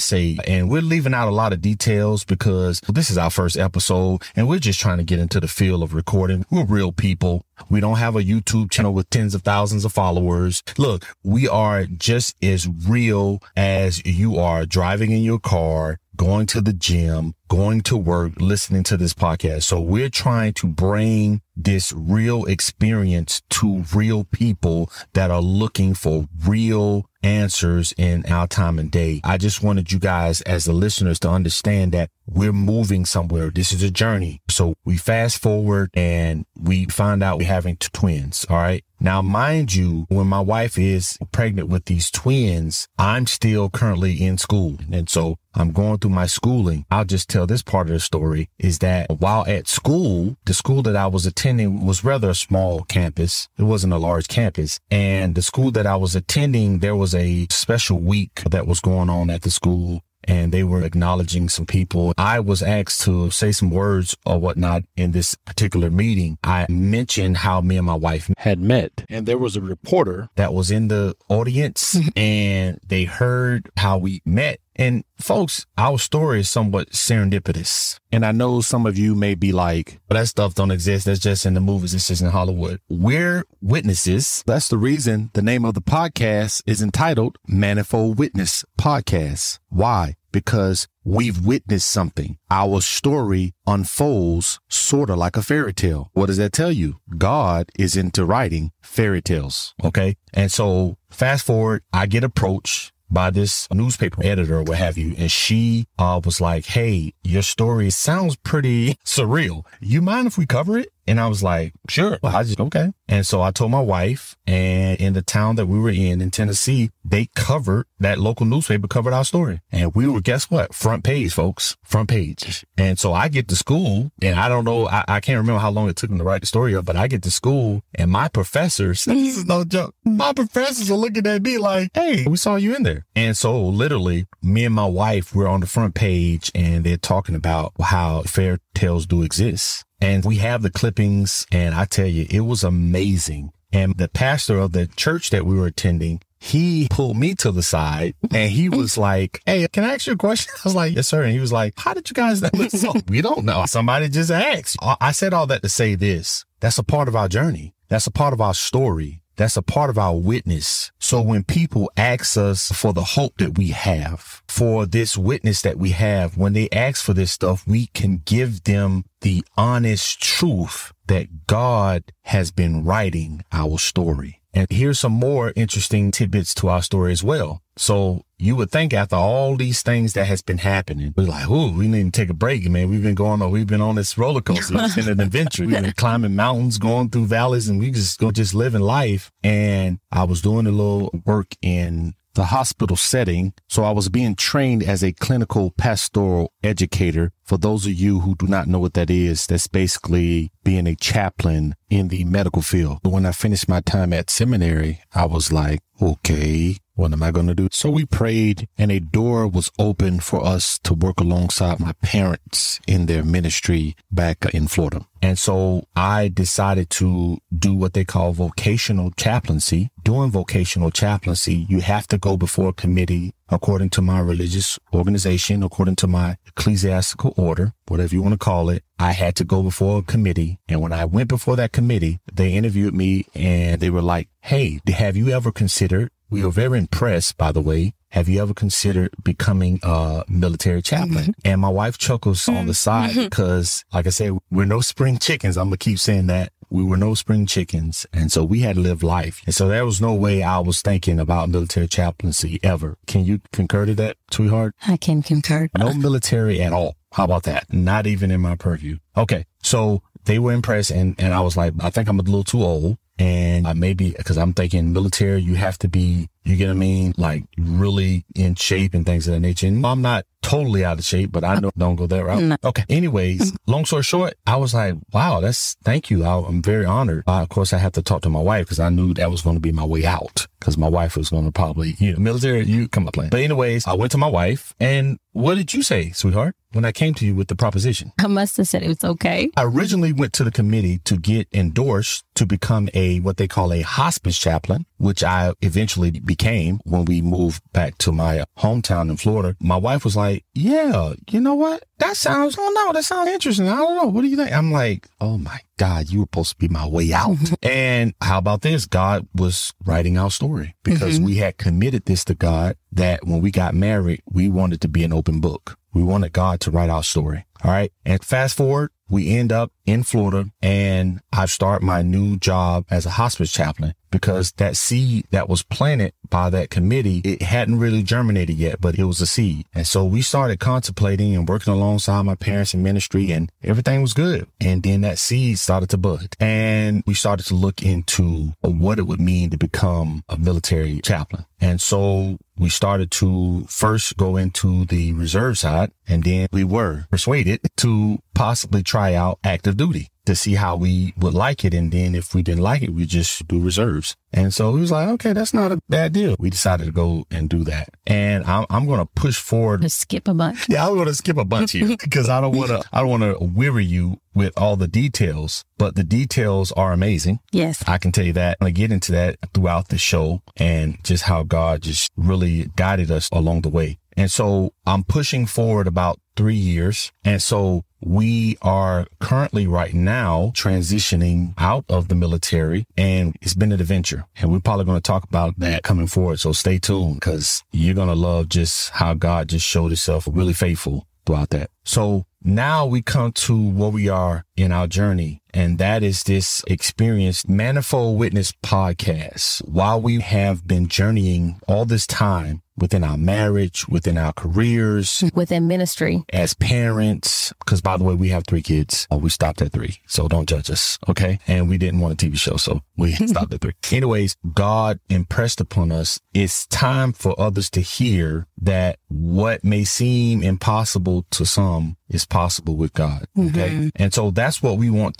say. 0.00 0.38
And 0.46 0.70
we're 0.70 0.82
leaving 0.82 1.14
out 1.14 1.28
a 1.28 1.32
lot 1.32 1.52
of 1.52 1.60
details 1.60 2.24
because 2.24 2.80
this 2.88 3.10
is 3.10 3.18
our 3.18 3.30
first 3.30 3.56
episode 3.56 4.22
and 4.34 4.48
we're 4.48 4.58
just 4.58 4.80
trying 4.80 4.98
to 4.98 5.04
get 5.04 5.18
into 5.18 5.40
the 5.40 5.48
feel 5.48 5.82
of 5.82 5.94
recording. 5.94 6.44
We're 6.50 6.64
real 6.64 6.92
people. 6.92 7.44
We 7.68 7.80
don't 7.80 7.98
have 7.98 8.16
a 8.16 8.22
YouTube 8.22 8.70
channel 8.70 8.94
with 8.94 9.10
tens 9.10 9.34
of 9.34 9.42
thousands 9.42 9.84
of 9.84 9.92
followers. 9.92 10.62
Look, 10.78 11.04
we 11.22 11.48
are 11.48 11.84
just 11.84 12.42
as 12.42 12.66
real 12.66 13.42
as 13.56 14.04
you 14.06 14.38
are 14.38 14.64
driving 14.66 15.10
in 15.10 15.22
your 15.22 15.38
car, 15.38 15.98
going 16.20 16.44
to 16.44 16.60
the 16.60 16.74
gym, 16.74 17.34
going 17.48 17.80
to 17.80 17.96
work, 17.96 18.34
listening 18.38 18.82
to 18.82 18.98
this 18.98 19.14
podcast. 19.14 19.62
So 19.62 19.80
we're 19.80 20.10
trying 20.10 20.52
to 20.52 20.66
bring 20.66 21.40
this 21.56 21.94
real 21.96 22.44
experience 22.44 23.40
to 23.48 23.84
real 23.94 24.24
people 24.24 24.92
that 25.14 25.30
are 25.30 25.40
looking 25.40 25.94
for 25.94 26.28
real 26.46 27.06
answers 27.22 27.92
in 27.96 28.24
our 28.26 28.46
time 28.46 28.78
and 28.78 28.90
day. 28.90 29.20
I 29.24 29.38
just 29.38 29.62
wanted 29.62 29.92
you 29.92 29.98
guys 29.98 30.40
as 30.42 30.64
the 30.64 30.72
listeners 30.72 31.20
to 31.20 31.30
understand 31.30 31.92
that 31.92 32.10
we're 32.26 32.52
moving 32.52 33.04
somewhere. 33.04 33.50
This 33.50 33.72
is 33.72 33.82
a 33.82 33.90
journey. 33.90 34.40
So 34.48 34.74
we 34.84 34.96
fast 34.96 35.38
forward 35.38 35.90
and 35.94 36.46
we 36.56 36.84
find 36.86 37.22
out 37.22 37.38
we're 37.38 37.48
having 37.48 37.76
twins. 37.76 38.46
All 38.48 38.56
right. 38.56 38.84
Now, 39.02 39.22
mind 39.22 39.74
you, 39.74 40.04
when 40.10 40.26
my 40.26 40.40
wife 40.40 40.76
is 40.76 41.18
pregnant 41.32 41.68
with 41.68 41.86
these 41.86 42.10
twins, 42.10 42.86
I'm 42.98 43.26
still 43.26 43.70
currently 43.70 44.22
in 44.22 44.36
school. 44.36 44.76
And 44.92 45.08
so 45.08 45.36
I'm 45.54 45.72
going 45.72 45.98
through 45.98 46.10
my 46.10 46.26
schooling. 46.26 46.84
I'll 46.90 47.06
just 47.06 47.30
tell 47.30 47.46
this 47.46 47.62
part 47.62 47.88
of 47.88 47.94
the 47.94 48.00
story 48.00 48.50
is 48.58 48.80
that 48.80 49.10
while 49.10 49.46
at 49.46 49.68
school, 49.68 50.36
the 50.44 50.52
school 50.52 50.82
that 50.82 50.96
I 50.96 51.06
was 51.06 51.24
attending 51.24 51.86
was 51.86 52.04
rather 52.04 52.28
a 52.30 52.34
small 52.34 52.82
campus. 52.82 53.48
It 53.58 53.62
wasn't 53.62 53.94
a 53.94 53.98
large 53.98 54.28
campus. 54.28 54.78
And 54.90 55.34
the 55.34 55.42
school 55.42 55.70
that 55.72 55.86
I 55.86 55.96
was 55.96 56.14
attending, 56.14 56.80
there 56.80 56.94
was 56.94 57.09
a 57.14 57.46
special 57.50 57.98
week 57.98 58.42
that 58.50 58.66
was 58.66 58.80
going 58.80 59.10
on 59.10 59.30
at 59.30 59.42
the 59.42 59.50
school 59.50 60.02
and 60.24 60.52
they 60.52 60.62
were 60.62 60.82
acknowledging 60.82 61.48
some 61.48 61.66
people. 61.66 62.12
I 62.18 62.40
was 62.40 62.62
asked 62.62 63.02
to 63.02 63.30
say 63.30 63.52
some 63.52 63.70
words 63.70 64.16
or 64.26 64.38
whatnot 64.38 64.84
in 64.96 65.12
this 65.12 65.34
particular 65.34 65.90
meeting. 65.90 66.38
I 66.44 66.66
mentioned 66.68 67.38
how 67.38 67.60
me 67.60 67.76
and 67.76 67.86
my 67.86 67.94
wife 67.94 68.30
had 68.38 68.60
met 68.60 69.04
and 69.08 69.26
there 69.26 69.38
was 69.38 69.56
a 69.56 69.60
reporter 69.60 70.28
that 70.36 70.52
was 70.54 70.70
in 70.70 70.88
the 70.88 71.14
audience 71.28 71.98
and 72.16 72.78
they 72.86 73.04
heard 73.04 73.70
how 73.76 73.98
we 73.98 74.22
met. 74.24 74.60
And 74.76 75.04
folks, 75.18 75.66
our 75.76 75.98
story 75.98 76.40
is 76.40 76.48
somewhat 76.48 76.90
serendipitous. 76.90 77.98
And 78.12 78.24
I 78.24 78.32
know 78.32 78.60
some 78.60 78.86
of 78.86 78.96
you 78.96 79.14
may 79.14 79.34
be 79.34 79.52
like, 79.52 80.00
but 80.08 80.14
that 80.14 80.28
stuff 80.28 80.54
don't 80.54 80.70
exist. 80.70 81.06
That's 81.06 81.20
just 81.20 81.46
in 81.46 81.54
the 81.54 81.60
movies. 81.60 81.94
It's 81.94 82.08
just 82.08 82.22
in 82.22 82.30
Hollywood. 82.30 82.80
We're 82.88 83.44
witnesses. 83.60 84.42
That's 84.46 84.68
the 84.68 84.78
reason 84.78 85.30
the 85.34 85.42
name 85.42 85.64
of 85.64 85.74
the 85.74 85.82
podcast 85.82 86.62
is 86.66 86.82
entitled 86.82 87.36
Manifold 87.46 88.18
Witness 88.18 88.64
Podcast. 88.78 89.58
Why? 89.68 90.14
Because 90.32 90.86
we've 91.04 91.44
witnessed 91.44 91.90
something. 91.90 92.38
Our 92.50 92.80
story 92.80 93.52
unfolds 93.66 94.60
sort 94.68 95.10
of 95.10 95.18
like 95.18 95.36
a 95.36 95.42
fairy 95.42 95.74
tale. 95.74 96.10
What 96.12 96.26
does 96.26 96.36
that 96.36 96.52
tell 96.52 96.70
you? 96.70 97.00
God 97.18 97.70
is 97.78 97.96
into 97.96 98.24
writing 98.24 98.70
fairy 98.80 99.20
tales. 99.20 99.74
Okay. 99.84 100.16
And 100.32 100.50
so 100.50 100.96
fast 101.10 101.44
forward, 101.44 101.82
I 101.92 102.06
get 102.06 102.24
approached 102.24 102.92
by 103.10 103.30
this 103.30 103.68
newspaper 103.72 104.22
editor 104.24 104.58
or 104.58 104.62
what 104.62 104.78
have 104.78 104.96
you. 104.96 105.14
And 105.18 105.30
she 105.30 105.86
uh, 105.98 106.20
was 106.24 106.40
like, 106.40 106.66
Hey, 106.66 107.14
your 107.22 107.42
story 107.42 107.90
sounds 107.90 108.36
pretty 108.36 108.94
surreal. 109.04 109.64
You 109.80 110.02
mind 110.02 110.26
if 110.26 110.38
we 110.38 110.46
cover 110.46 110.78
it? 110.78 110.90
And 111.06 111.20
I 111.20 111.28
was 111.28 111.42
like, 111.42 111.72
sure. 111.88 112.18
I 112.22 112.42
just, 112.42 112.60
okay. 112.60 112.92
And 113.08 113.26
so 113.26 113.42
I 113.42 113.50
told 113.50 113.70
my 113.70 113.80
wife 113.80 114.36
and 114.46 115.00
in 115.00 115.12
the 115.14 115.22
town 115.22 115.56
that 115.56 115.66
we 115.66 115.78
were 115.78 115.90
in, 115.90 116.20
in 116.20 116.30
Tennessee, 116.30 116.90
they 117.04 117.28
covered 117.34 117.86
that 117.98 118.18
local 118.18 118.46
newspaper 118.46 118.86
covered 118.86 119.12
our 119.12 119.24
story. 119.24 119.60
And 119.72 119.94
we 119.94 120.06
were, 120.06 120.20
guess 120.20 120.50
what? 120.50 120.74
Front 120.74 121.04
page, 121.04 121.32
folks, 121.32 121.76
front 121.82 122.08
page. 122.08 122.64
And 122.76 122.98
so 122.98 123.12
I 123.12 123.28
get 123.28 123.48
to 123.48 123.56
school 123.56 124.12
and 124.22 124.38
I 124.38 124.48
don't 124.48 124.64
know, 124.64 124.88
I, 124.88 125.04
I 125.08 125.20
can't 125.20 125.38
remember 125.38 125.60
how 125.60 125.70
long 125.70 125.88
it 125.88 125.96
took 125.96 126.10
them 126.10 126.18
to 126.18 126.24
write 126.24 126.42
the 126.42 126.46
story 126.46 126.74
up, 126.76 126.84
but 126.84 126.96
I 126.96 127.08
get 127.08 127.22
to 127.24 127.30
school 127.30 127.82
and 127.94 128.10
my 128.10 128.28
professors, 128.28 129.04
this 129.06 129.38
is 129.38 129.46
no 129.46 129.64
joke. 129.64 129.94
My 130.04 130.32
professors 130.32 130.90
are 130.90 130.94
looking 130.94 131.26
at 131.26 131.42
me 131.42 131.58
like, 131.58 131.90
Hey, 131.94 132.26
we 132.26 132.36
saw 132.36 132.56
you 132.56 132.76
in 132.76 132.84
there. 132.84 133.06
And 133.16 133.36
so 133.36 133.60
literally 133.60 134.26
me 134.42 134.64
and 134.64 134.74
my 134.74 134.86
wife, 134.86 135.34
we're 135.34 135.48
on 135.48 135.60
the 135.60 135.66
front 135.66 135.94
page 135.94 136.50
and 136.54 136.84
they're 136.84 136.96
talking 136.96 137.34
about 137.34 137.72
how 137.80 138.22
fair 138.22 138.58
tales 138.74 139.06
do 139.06 139.22
exist. 139.22 139.84
And 140.00 140.24
we 140.24 140.36
have 140.36 140.62
the 140.62 140.70
clippings 140.70 141.46
and 141.52 141.74
I 141.74 141.84
tell 141.84 142.06
you, 142.06 142.26
it 142.30 142.40
was 142.40 142.64
amazing. 142.64 143.52
And 143.72 143.96
the 143.96 144.08
pastor 144.08 144.58
of 144.58 144.72
the 144.72 144.86
church 144.86 145.30
that 145.30 145.46
we 145.46 145.58
were 145.58 145.66
attending, 145.66 146.20
he 146.38 146.88
pulled 146.90 147.16
me 147.16 147.34
to 147.36 147.52
the 147.52 147.62
side 147.62 148.14
and 148.32 148.50
he 148.50 148.68
was 148.70 148.96
like, 148.98 149.42
Hey, 149.46 149.66
can 149.68 149.84
I 149.84 149.94
ask 149.94 150.06
you 150.06 150.14
a 150.14 150.16
question? 150.16 150.52
I 150.58 150.60
was 150.64 150.74
like, 150.74 150.96
Yes, 150.96 151.08
sir. 151.08 151.22
And 151.22 151.32
he 151.32 151.40
was 151.40 151.52
like, 151.52 151.74
How 151.76 151.94
did 151.94 152.08
you 152.08 152.14
guys 152.14 152.42
know? 152.42 152.50
So, 152.68 152.94
we 153.08 153.20
don't 153.20 153.44
know. 153.44 153.66
Somebody 153.66 154.08
just 154.08 154.30
asked. 154.30 154.76
I 154.82 155.12
said 155.12 155.34
all 155.34 155.46
that 155.48 155.62
to 155.62 155.68
say 155.68 155.94
this. 155.94 156.44
That's 156.60 156.78
a 156.78 156.84
part 156.84 157.08
of 157.08 157.16
our 157.16 157.28
journey. 157.28 157.74
That's 157.88 158.06
a 158.06 158.12
part 158.12 158.32
of 158.32 158.40
our 158.40 158.54
story. 158.54 159.22
That's 159.40 159.56
a 159.56 159.62
part 159.62 159.88
of 159.88 159.96
our 159.96 160.14
witness. 160.14 160.92
So 160.98 161.22
when 161.22 161.44
people 161.44 161.90
ask 161.96 162.36
us 162.36 162.70
for 162.72 162.92
the 162.92 163.04
hope 163.16 163.38
that 163.38 163.56
we 163.56 163.68
have, 163.68 164.42
for 164.46 164.84
this 164.84 165.16
witness 165.16 165.62
that 165.62 165.78
we 165.78 165.92
have, 165.92 166.36
when 166.36 166.52
they 166.52 166.68
ask 166.68 167.02
for 167.02 167.14
this 167.14 167.32
stuff, 167.32 167.66
we 167.66 167.86
can 167.86 168.20
give 168.26 168.64
them 168.64 169.06
the 169.22 169.42
honest 169.56 170.20
truth 170.20 170.92
that 171.06 171.46
God 171.46 172.12
has 172.24 172.50
been 172.50 172.84
writing 172.84 173.42
our 173.50 173.78
story. 173.78 174.39
And 174.52 174.66
here's 174.70 174.98
some 174.98 175.12
more 175.12 175.52
interesting 175.54 176.10
tidbits 176.10 176.54
to 176.56 176.68
our 176.68 176.82
story 176.82 177.12
as 177.12 177.22
well. 177.22 177.62
So 177.76 178.24
you 178.36 178.56
would 178.56 178.70
think 178.70 178.92
after 178.92 179.16
all 179.16 179.56
these 179.56 179.82
things 179.82 180.12
that 180.14 180.26
has 180.26 180.42
been 180.42 180.58
happening, 180.58 181.14
we're 181.16 181.24
like, 181.24 181.48
ooh, 181.48 181.72
we 181.72 181.86
need 181.86 182.12
to 182.12 182.20
take 182.20 182.30
a 182.30 182.34
break, 182.34 182.68
man. 182.68 182.90
We've 182.90 183.02
been 183.02 183.14
going 183.14 183.42
on, 183.42 183.50
we've 183.50 183.66
been 183.66 183.80
on 183.80 183.94
this 183.94 184.18
roller 184.18 184.40
coaster. 184.40 184.74
It's 184.78 184.96
been 184.96 185.08
an 185.08 185.20
adventure. 185.20 185.64
We've 185.64 185.80
been 185.80 185.92
climbing 185.92 186.34
mountains, 186.34 186.78
going 186.78 187.10
through 187.10 187.26
valleys, 187.26 187.68
and 187.68 187.80
we 187.80 187.90
just 187.90 188.18
go 188.18 188.30
just 188.30 188.54
living 188.54 188.82
life. 188.82 189.30
And 189.44 189.98
I 190.10 190.24
was 190.24 190.42
doing 190.42 190.66
a 190.66 190.72
little 190.72 191.10
work 191.24 191.54
in 191.62 192.14
the 192.34 192.46
hospital 192.46 192.96
setting. 192.96 193.52
So 193.68 193.84
I 193.84 193.90
was 193.90 194.08
being 194.08 194.34
trained 194.34 194.82
as 194.82 195.02
a 195.02 195.12
clinical 195.12 195.70
pastoral 195.72 196.52
educator. 196.62 197.32
For 197.50 197.58
those 197.58 197.84
of 197.84 197.94
you 197.94 198.20
who 198.20 198.36
do 198.36 198.46
not 198.46 198.68
know 198.68 198.78
what 198.78 198.94
that 198.94 199.10
is, 199.10 199.48
that's 199.48 199.66
basically 199.66 200.52
being 200.62 200.86
a 200.86 200.94
chaplain 200.94 201.74
in 201.88 202.06
the 202.06 202.22
medical 202.22 202.62
field. 202.62 203.00
When 203.02 203.26
I 203.26 203.32
finished 203.32 203.68
my 203.68 203.80
time 203.80 204.12
at 204.12 204.30
seminary, 204.30 205.00
I 205.12 205.24
was 205.24 205.52
like, 205.52 205.80
okay, 206.00 206.76
what 206.94 207.12
am 207.12 207.24
I 207.24 207.32
going 207.32 207.48
to 207.48 207.54
do? 207.54 207.68
So 207.72 207.90
we 207.90 208.04
prayed 208.04 208.68
and 208.78 208.92
a 208.92 209.00
door 209.00 209.48
was 209.48 209.72
open 209.80 210.20
for 210.20 210.46
us 210.46 210.78
to 210.84 210.94
work 210.94 211.18
alongside 211.18 211.80
my 211.80 211.92
parents 212.02 212.78
in 212.86 213.06
their 213.06 213.24
ministry 213.24 213.96
back 214.12 214.44
in 214.54 214.68
Florida. 214.68 215.06
And 215.20 215.38
so 215.38 215.86
I 215.96 216.28
decided 216.28 216.88
to 216.90 217.38
do 217.52 217.74
what 217.74 217.94
they 217.94 218.04
call 218.04 218.32
vocational 218.32 219.10
chaplaincy. 219.12 219.90
Doing 220.04 220.30
vocational 220.30 220.90
chaplaincy, 220.90 221.66
you 221.68 221.80
have 221.80 222.06
to 222.08 222.18
go 222.18 222.36
before 222.36 222.68
a 222.68 222.72
committee 222.72 223.34
according 223.50 223.90
to 223.90 224.02
my 224.02 224.20
religious 224.20 224.78
organization, 224.94 225.62
according 225.62 225.96
to 225.96 226.06
my 226.06 226.36
ecclesiastical 226.46 227.34
order, 227.36 227.72
whatever 227.88 228.14
you 228.14 228.22
want 228.22 228.34
to 228.34 228.38
call 228.38 228.70
it. 228.70 228.84
I 228.98 229.12
had 229.12 229.36
to 229.36 229.44
go 229.44 229.62
before 229.62 229.98
a 229.98 230.02
committee. 230.02 230.58
And 230.68 230.80
when 230.80 230.92
I 230.92 231.04
went 231.04 231.28
before 231.28 231.56
that 231.56 231.72
committee, 231.72 232.20
they 232.32 232.52
interviewed 232.52 232.94
me 232.94 233.26
and 233.34 233.80
they 233.80 233.90
were 233.90 234.02
like, 234.02 234.28
Hey, 234.40 234.80
have 234.88 235.16
you 235.16 235.30
ever 235.30 235.52
considered 235.52 236.10
we 236.30 236.44
were 236.44 236.50
very 236.50 236.78
impressed, 236.78 237.36
by 237.36 237.52
the 237.52 237.60
way. 237.60 237.94
Have 238.10 238.28
you 238.28 238.40
ever 238.40 238.54
considered 238.54 239.10
becoming 239.22 239.80
a 239.82 240.24
military 240.28 240.80
chaplain? 240.80 241.32
Mm-hmm. 241.32 241.40
And 241.44 241.60
my 241.60 241.68
wife 241.68 241.98
chuckles 241.98 242.42
mm-hmm. 242.42 242.56
on 242.56 242.66
the 242.66 242.74
side 242.74 243.10
mm-hmm. 243.10 243.24
because, 243.24 243.84
like 243.92 244.06
I 244.06 244.10
said, 244.10 244.38
we're 244.50 244.64
no 244.64 244.80
spring 244.80 245.18
chickens. 245.18 245.56
I'm 245.56 245.68
going 245.68 245.78
to 245.78 245.84
keep 245.84 245.98
saying 245.98 246.28
that. 246.28 246.52
We 246.70 246.84
were 246.84 246.96
no 246.96 247.14
spring 247.14 247.46
chickens. 247.46 248.06
And 248.12 248.30
so 248.30 248.44
we 248.44 248.60
had 248.60 248.76
to 248.76 248.80
live 248.80 249.02
life. 249.02 249.42
And 249.44 249.54
so 249.54 249.68
there 249.68 249.84
was 249.84 250.00
no 250.00 250.14
way 250.14 250.42
I 250.42 250.58
was 250.60 250.82
thinking 250.82 251.18
about 251.18 251.48
military 251.48 251.88
chaplaincy 251.88 252.60
ever. 252.62 252.96
Can 253.06 253.24
you 253.24 253.40
concur 253.52 253.86
to 253.86 253.94
that, 253.96 254.16
sweetheart? 254.30 254.74
I 254.86 254.96
can 254.96 255.22
concur. 255.22 255.68
No 255.76 255.92
military 255.92 256.60
at 256.62 256.72
all. 256.72 256.96
How 257.12 257.24
about 257.24 257.42
that? 257.42 257.72
Not 257.72 258.06
even 258.06 258.30
in 258.30 258.40
my 258.40 258.54
purview. 258.54 258.98
Okay. 259.16 259.46
So 259.62 260.02
they 260.24 260.38
were 260.38 260.52
impressed 260.52 260.90
and, 260.90 261.14
and 261.18 261.34
I 261.34 261.40
was 261.40 261.56
like, 261.56 261.74
I 261.80 261.90
think 261.90 262.08
I'm 262.08 262.20
a 262.20 262.22
little 262.22 262.44
too 262.44 262.62
old. 262.62 262.98
And 263.18 263.66
I 263.66 263.74
maybe, 263.74 264.12
cause 264.12 264.38
I'm 264.38 264.54
thinking 264.54 264.94
military, 264.94 265.42
you 265.42 265.56
have 265.56 265.76
to 265.78 265.88
be, 265.88 266.30
you 266.44 266.56
get 266.56 266.66
what 266.66 266.72
I 266.72 266.78
mean? 266.78 267.14
Like 267.16 267.44
really 267.58 268.24
in 268.34 268.54
shape 268.54 268.94
and 268.94 269.04
things 269.04 269.28
of 269.28 269.34
that 269.34 269.40
nature. 269.40 269.66
And 269.66 269.84
I'm 269.86 270.02
not 270.02 270.24
totally 270.42 270.84
out 270.84 270.98
of 270.98 271.04
shape, 271.04 271.30
but 271.32 271.44
I 271.44 271.58
know 271.58 271.70
don't 271.76 271.96
go 271.96 272.06
that 272.06 272.24
route. 272.24 272.42
No. 272.42 272.56
Okay. 272.64 272.84
Anyways, 272.88 273.52
long 273.66 273.84
story 273.84 274.02
short, 274.02 274.34
I 274.46 274.56
was 274.56 274.72
like, 274.72 274.94
wow, 275.12 275.40
that's, 275.40 275.76
thank 275.84 276.10
you. 276.10 276.24
I, 276.24 276.38
I'm 276.46 276.62
very 276.62 276.84
honored. 276.86 277.24
Uh, 277.26 277.42
of 277.42 277.50
course, 277.50 277.72
I 277.72 277.78
had 277.78 277.94
to 277.94 278.02
talk 278.02 278.22
to 278.22 278.30
my 278.30 278.40
wife 278.40 278.66
because 278.66 278.80
I 278.80 278.88
knew 278.88 279.14
that 279.14 279.30
was 279.30 279.42
going 279.42 279.56
to 279.56 279.60
be 279.60 279.72
my 279.72 279.84
way 279.84 280.04
out 280.06 280.46
because 280.58 280.78
my 280.78 280.88
wife 280.88 281.16
was 281.16 281.30
going 281.30 281.44
to 281.44 281.52
probably, 281.52 281.96
you 281.98 282.12
know, 282.12 282.18
military, 282.18 282.64
you 282.64 282.88
come 282.88 283.06
up 283.06 283.14
playing. 283.14 283.30
But 283.30 283.40
anyways, 283.40 283.86
I 283.86 283.94
went 283.94 284.12
to 284.12 284.18
my 284.18 284.28
wife 284.28 284.74
and 284.80 285.18
what 285.32 285.56
did 285.56 285.72
you 285.72 285.82
say, 285.82 286.10
sweetheart, 286.10 286.56
when 286.72 286.84
I 286.84 286.92
came 286.92 287.14
to 287.14 287.26
you 287.26 287.34
with 287.34 287.48
the 287.48 287.54
proposition? 287.54 288.12
I 288.18 288.26
must 288.26 288.56
have 288.56 288.66
said 288.66 288.82
it 288.82 288.88
was 288.88 289.04
okay. 289.04 289.50
I 289.56 289.62
originally 289.64 290.12
went 290.12 290.32
to 290.34 290.44
the 290.44 290.50
committee 290.50 290.98
to 291.04 291.16
get 291.16 291.48
endorsed 291.52 292.24
to 292.34 292.46
become 292.46 292.88
a 292.94 293.20
what 293.20 293.36
they 293.36 293.46
call 293.46 293.72
a 293.72 293.82
hospice 293.82 294.38
chaplain, 294.38 294.86
which 294.98 295.22
I 295.22 295.52
eventually 295.62 296.10
became 296.30 296.78
when 296.84 297.04
we 297.06 297.20
moved 297.20 297.60
back 297.72 297.98
to 297.98 298.12
my 298.12 298.44
hometown 298.56 299.10
in 299.10 299.16
Florida. 299.16 299.56
My 299.58 299.76
wife 299.76 300.04
was 300.04 300.14
like, 300.14 300.44
"Yeah, 300.54 301.14
you 301.28 301.40
know 301.40 301.56
what? 301.56 301.82
That 301.98 302.16
sounds 302.16 302.54
oh 302.56 302.72
no, 302.72 302.92
that 302.92 303.04
sounds 303.04 303.28
interesting. 303.28 303.68
I 303.68 303.74
don't 303.74 303.96
know. 303.96 304.06
What 304.06 304.22
do 304.22 304.28
you 304.28 304.36
think?" 304.36 304.52
I'm 304.52 304.70
like, 304.70 305.08
"Oh 305.20 305.38
my 305.38 305.58
God, 305.76 306.08
you 306.08 306.20
were 306.20 306.26
supposed 306.30 306.50
to 306.50 306.56
be 306.56 306.68
my 306.68 306.86
way 306.86 307.12
out." 307.12 307.36
and 307.64 308.14
how 308.20 308.38
about 308.38 308.62
this? 308.62 308.86
God 308.86 309.26
was 309.34 309.74
writing 309.84 310.16
our 310.16 310.30
story 310.30 310.76
because 310.84 311.16
mm-hmm. 311.16 311.24
we 311.24 311.36
had 311.38 311.58
committed 311.58 312.04
this 312.04 312.24
to 312.26 312.36
God 312.36 312.76
that 312.92 313.26
when 313.26 313.40
we 313.40 313.50
got 313.50 313.74
married, 313.74 314.22
we 314.30 314.48
wanted 314.48 314.80
to 314.82 314.88
be 314.88 315.02
an 315.02 315.12
open 315.12 315.40
book. 315.40 315.76
We 315.92 316.04
wanted 316.04 316.32
God 316.32 316.60
to 316.60 316.70
write 316.70 316.90
our 316.90 317.02
story. 317.02 317.44
All 317.64 317.70
right. 317.70 317.92
And 318.04 318.24
fast 318.24 318.56
forward, 318.56 318.90
we 319.10 319.36
end 319.36 319.52
up 319.52 319.72
in 319.84 320.04
Florida 320.04 320.50
and 320.62 321.20
I 321.32 321.46
start 321.46 321.82
my 321.82 322.00
new 322.00 322.38
job 322.38 322.86
as 322.90 323.06
a 323.06 323.10
hospice 323.10 323.52
chaplain 323.52 323.94
because 324.10 324.52
that 324.52 324.76
seed 324.76 325.26
that 325.30 325.48
was 325.48 325.62
planted 325.62 326.12
by 326.28 326.48
that 326.50 326.70
committee, 326.70 327.20
it 327.24 327.42
hadn't 327.42 327.78
really 327.78 328.02
germinated 328.02 328.56
yet, 328.56 328.80
but 328.80 328.98
it 328.98 329.04
was 329.04 329.20
a 329.20 329.26
seed. 329.26 329.66
And 329.74 329.86
so 329.86 330.04
we 330.04 330.22
started 330.22 330.60
contemplating 330.60 331.34
and 331.34 331.48
working 331.48 331.72
alongside 331.72 332.22
my 332.22 332.36
parents 332.36 332.72
in 332.72 332.82
ministry 332.82 333.32
and 333.32 333.50
everything 333.62 334.00
was 334.00 334.14
good. 334.14 334.46
And 334.60 334.82
then 334.82 335.00
that 335.00 335.18
seed 335.18 335.58
started 335.58 335.90
to 335.90 335.98
bud 335.98 336.36
and 336.38 337.02
we 337.06 337.14
started 337.14 337.46
to 337.46 337.54
look 337.54 337.82
into 337.82 338.54
what 338.60 338.98
it 338.98 339.06
would 339.06 339.20
mean 339.20 339.50
to 339.50 339.58
become 339.58 340.22
a 340.28 340.38
military 340.38 341.00
chaplain. 341.00 341.46
And 341.60 341.80
so 341.80 342.38
we 342.56 342.68
started 342.68 343.10
to 343.12 343.64
first 343.68 344.16
go 344.16 344.36
into 344.36 344.84
the 344.84 345.12
reserve 345.14 345.58
side 345.58 345.90
and 346.06 346.22
then 346.22 346.48
we 346.52 346.64
were 346.64 347.06
persuaded 347.10 347.49
to 347.58 348.18
possibly 348.34 348.82
try 348.82 349.14
out 349.14 349.38
active 349.44 349.76
duty 349.76 350.08
to 350.26 350.36
see 350.36 350.54
how 350.54 350.76
we 350.76 351.12
would 351.18 351.34
like 351.34 351.64
it. 351.64 351.74
And 351.74 351.90
then 351.90 352.14
if 352.14 352.34
we 352.34 352.42
didn't 352.42 352.62
like 352.62 352.82
it, 352.82 352.90
we 352.90 353.06
just 353.06 353.46
do 353.48 353.60
reserves. 353.60 354.16
And 354.32 354.54
so 354.54 354.74
he 354.74 354.80
was 354.80 354.92
like, 354.92 355.08
okay, 355.08 355.32
that's 355.32 355.52
not 355.52 355.72
a 355.72 355.80
bad 355.88 356.12
deal. 356.12 356.36
We 356.38 356.50
decided 356.50 356.86
to 356.86 356.92
go 356.92 357.26
and 357.30 357.48
do 357.48 357.64
that. 357.64 357.88
And 358.06 358.44
I'm, 358.44 358.64
I'm 358.70 358.86
going 358.86 359.00
to 359.00 359.06
push 359.06 359.38
forward. 359.38 359.82
Just 359.82 360.00
skip 360.00 360.28
a 360.28 360.34
bunch. 360.34 360.68
Yeah, 360.68 360.86
I'm 360.86 360.94
going 360.94 361.06
to 361.06 361.14
skip 361.14 361.36
a 361.36 361.44
bunch 361.44 361.72
here 361.72 361.96
because 362.00 362.28
I 362.28 362.40
don't 362.40 362.56
want 362.56 362.70
to, 362.70 362.82
I 362.92 363.00
don't 363.00 363.08
want 363.08 363.22
to 363.22 363.44
weary 363.44 363.84
you 363.84 364.20
with 364.34 364.52
all 364.56 364.76
the 364.76 364.86
details, 364.86 365.64
but 365.76 365.96
the 365.96 366.04
details 366.04 366.70
are 366.72 366.92
amazing. 366.92 367.40
Yes. 367.50 367.82
I 367.88 367.98
can 367.98 368.12
tell 368.12 368.24
you 368.24 368.32
that. 368.34 368.58
To 368.60 368.70
get 368.70 368.92
into 368.92 369.10
that 369.12 369.36
throughout 369.52 369.88
the 369.88 369.98
show 369.98 370.42
and 370.56 371.02
just 371.02 371.24
how 371.24 371.42
God 371.42 371.82
just 371.82 372.12
really 372.16 372.70
guided 372.76 373.10
us 373.10 373.28
along 373.32 373.62
the 373.62 373.68
way. 373.68 373.98
And 374.16 374.30
so 374.30 374.72
I'm 374.86 375.04
pushing 375.04 375.46
forward 375.46 375.86
about 375.86 376.20
three 376.36 376.54
years. 376.54 377.12
And 377.24 377.42
so 377.42 377.84
we 378.00 378.56
are 378.62 379.06
currently 379.20 379.66
right 379.66 379.92
now 379.92 380.52
transitioning 380.54 381.52
out 381.58 381.84
of 381.88 382.08
the 382.08 382.14
military 382.14 382.86
and 382.96 383.36
it's 383.42 383.54
been 383.54 383.72
an 383.72 383.80
adventure. 383.80 384.24
And 384.36 384.50
we're 384.50 384.60
probably 384.60 384.86
going 384.86 384.96
to 384.96 385.02
talk 385.02 385.24
about 385.24 385.58
that 385.58 385.82
coming 385.82 386.06
forward. 386.06 386.40
So 386.40 386.52
stay 386.52 386.78
tuned 386.78 387.16
because 387.16 387.62
you're 387.72 387.94
going 387.94 388.08
to 388.08 388.14
love 388.14 388.48
just 388.48 388.90
how 388.90 389.14
God 389.14 389.48
just 389.48 389.66
showed 389.66 389.88
himself 389.88 390.28
really 390.30 390.54
faithful 390.54 391.06
throughout 391.26 391.50
that. 391.50 391.70
So 391.84 392.24
now 392.42 392.86
we 392.86 393.02
come 393.02 393.32
to 393.32 393.70
where 393.70 393.90
we 393.90 394.08
are 394.08 394.44
in 394.56 394.72
our 394.72 394.86
journey. 394.86 395.42
And 395.54 395.78
that 395.78 396.02
is 396.02 396.22
this 396.24 396.62
experienced 396.66 397.48
manifold 397.48 398.18
witness 398.18 398.52
podcast. 398.52 399.66
While 399.68 400.00
we 400.00 400.20
have 400.20 400.66
been 400.66 400.88
journeying 400.88 401.60
all 401.68 401.84
this 401.84 402.06
time 402.06 402.62
within 402.76 403.04
our 403.04 403.18
marriage, 403.18 403.86
within 403.88 404.16
our 404.16 404.32
careers, 404.32 405.22
Within 405.34 405.68
ministry. 405.68 406.24
as 406.32 406.54
parents, 406.54 407.52
because 407.58 407.82
by 407.82 407.96
the 407.98 408.04
way, 408.04 408.14
we 408.14 408.30
have 408.30 408.44
three 408.46 408.62
kids. 408.62 409.06
Uh, 409.12 409.18
we 409.18 409.28
stopped 409.28 409.60
at 409.60 409.70
three. 409.72 410.00
So 410.06 410.28
don't 410.28 410.48
judge 410.48 410.70
us. 410.70 410.98
Okay. 411.06 411.38
And 411.46 411.68
we 411.68 411.76
didn't 411.76 412.00
want 412.00 412.20
a 412.22 412.26
TV 412.26 412.38
show. 412.38 412.56
So 412.56 412.80
we 412.96 413.12
stopped 413.26 413.52
at 413.52 413.60
three. 413.60 413.74
Anyways, 413.92 414.36
God 414.54 414.98
impressed 415.10 415.60
upon 415.60 415.92
us. 415.92 416.20
It's 416.32 416.66
time 416.68 417.12
for 417.12 417.38
others 417.38 417.68
to 417.70 417.80
hear 417.82 418.46
that 418.62 418.98
what 419.08 419.62
may 419.62 419.84
seem 419.84 420.42
impossible 420.42 421.26
to 421.32 421.44
some 421.44 421.96
is 422.08 422.24
possible 422.24 422.76
with 422.76 422.92
God. 422.94 423.26
Okay. 423.38 423.90
And 423.96 424.12
so 424.14 424.30
that's 424.30 424.62
what 424.62 424.78
we 424.78 424.88
want 424.90 425.18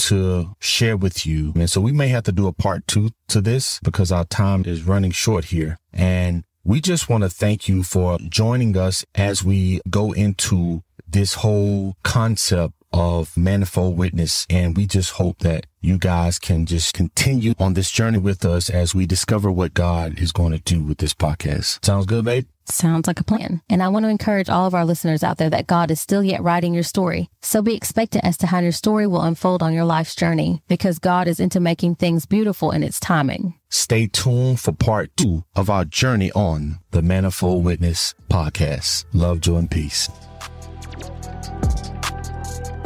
share 0.58 0.96
with 0.96 1.26
you. 1.26 1.52
And 1.54 1.68
so 1.68 1.80
we 1.80 1.92
may 1.92 2.08
have 2.08 2.24
to 2.24 2.32
do 2.32 2.46
a 2.46 2.52
part 2.52 2.86
two 2.86 3.10
to 3.28 3.40
this 3.40 3.80
because 3.82 4.10
our 4.12 4.24
time 4.24 4.64
is 4.64 4.84
running 4.84 5.10
short 5.10 5.46
here. 5.46 5.78
And 5.92 6.44
we 6.64 6.80
just 6.80 7.08
want 7.08 7.22
to 7.22 7.30
thank 7.30 7.68
you 7.68 7.82
for 7.82 8.18
joining 8.28 8.76
us 8.76 9.04
as 9.14 9.42
we 9.42 9.80
go 9.88 10.12
into 10.12 10.82
this 11.08 11.34
whole 11.34 11.96
concept 12.02 12.74
of 12.92 13.36
manifold 13.36 13.96
witness. 13.96 14.46
And 14.50 14.76
we 14.76 14.86
just 14.86 15.12
hope 15.12 15.38
that 15.40 15.66
you 15.80 15.98
guys 15.98 16.38
can 16.38 16.66
just 16.66 16.94
continue 16.94 17.54
on 17.58 17.74
this 17.74 17.90
journey 17.90 18.18
with 18.18 18.44
us 18.44 18.68
as 18.68 18.94
we 18.94 19.06
discover 19.06 19.50
what 19.50 19.74
God 19.74 20.18
is 20.18 20.32
going 20.32 20.52
to 20.52 20.58
do 20.58 20.82
with 20.82 20.98
this 20.98 21.14
podcast. 21.14 21.84
Sounds 21.84 22.06
good, 22.06 22.24
babe? 22.24 22.46
Sounds 22.66 23.06
like 23.06 23.18
a 23.18 23.24
plan. 23.24 23.62
And 23.68 23.82
I 23.82 23.88
want 23.88 24.04
to 24.04 24.10
encourage 24.10 24.48
all 24.48 24.66
of 24.66 24.74
our 24.74 24.84
listeners 24.84 25.24
out 25.24 25.38
there 25.38 25.50
that 25.50 25.66
God 25.66 25.90
is 25.90 26.00
still 26.00 26.22
yet 26.22 26.42
writing 26.42 26.72
your 26.72 26.82
story. 26.84 27.28
So 27.42 27.62
be 27.62 27.74
expectant 27.74 28.24
as 28.24 28.36
to 28.38 28.46
how 28.46 28.60
your 28.60 28.72
story 28.72 29.06
will 29.06 29.22
unfold 29.22 29.62
on 29.62 29.72
your 29.72 29.84
life's 29.84 30.14
journey 30.14 30.62
because 30.68 30.98
God 30.98 31.26
is 31.26 31.40
into 31.40 31.58
making 31.58 31.96
things 31.96 32.26
beautiful 32.26 32.70
in 32.70 32.82
its 32.82 33.00
timing. 33.00 33.54
Stay 33.70 34.06
tuned 34.06 34.60
for 34.60 34.72
part 34.72 35.10
two 35.16 35.44
of 35.56 35.68
our 35.70 35.84
journey 35.84 36.30
on 36.32 36.78
the 36.92 37.02
Manifold 37.02 37.64
Witness 37.64 38.14
podcast. 38.30 39.04
Love, 39.12 39.40
joy, 39.40 39.56
and 39.56 39.70
peace. 39.70 40.08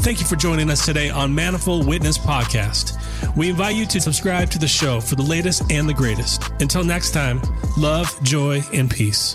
Thank 0.05 0.21
you 0.21 0.27
for 0.27 0.37
joining 0.37 0.69
us 0.69 0.85
today 0.85 1.09
on 1.09 1.35
Manifold 1.35 1.87
Witness 1.87 2.19
Podcast. 2.19 2.95
We 3.35 3.49
invite 3.49 3.75
you 3.75 3.87
to 3.87 3.99
subscribe 3.99 4.51
to 4.51 4.59
the 4.59 4.69
show 4.69 5.01
for 5.01 5.15
the 5.15 5.23
latest 5.23 5.73
and 5.73 5.89
the 5.89 5.95
greatest. 5.95 6.43
Until 6.61 6.85
next 6.85 7.13
time, 7.13 7.41
love, 7.79 8.15
joy, 8.23 8.61
and 8.75 8.91
peace. 8.91 9.35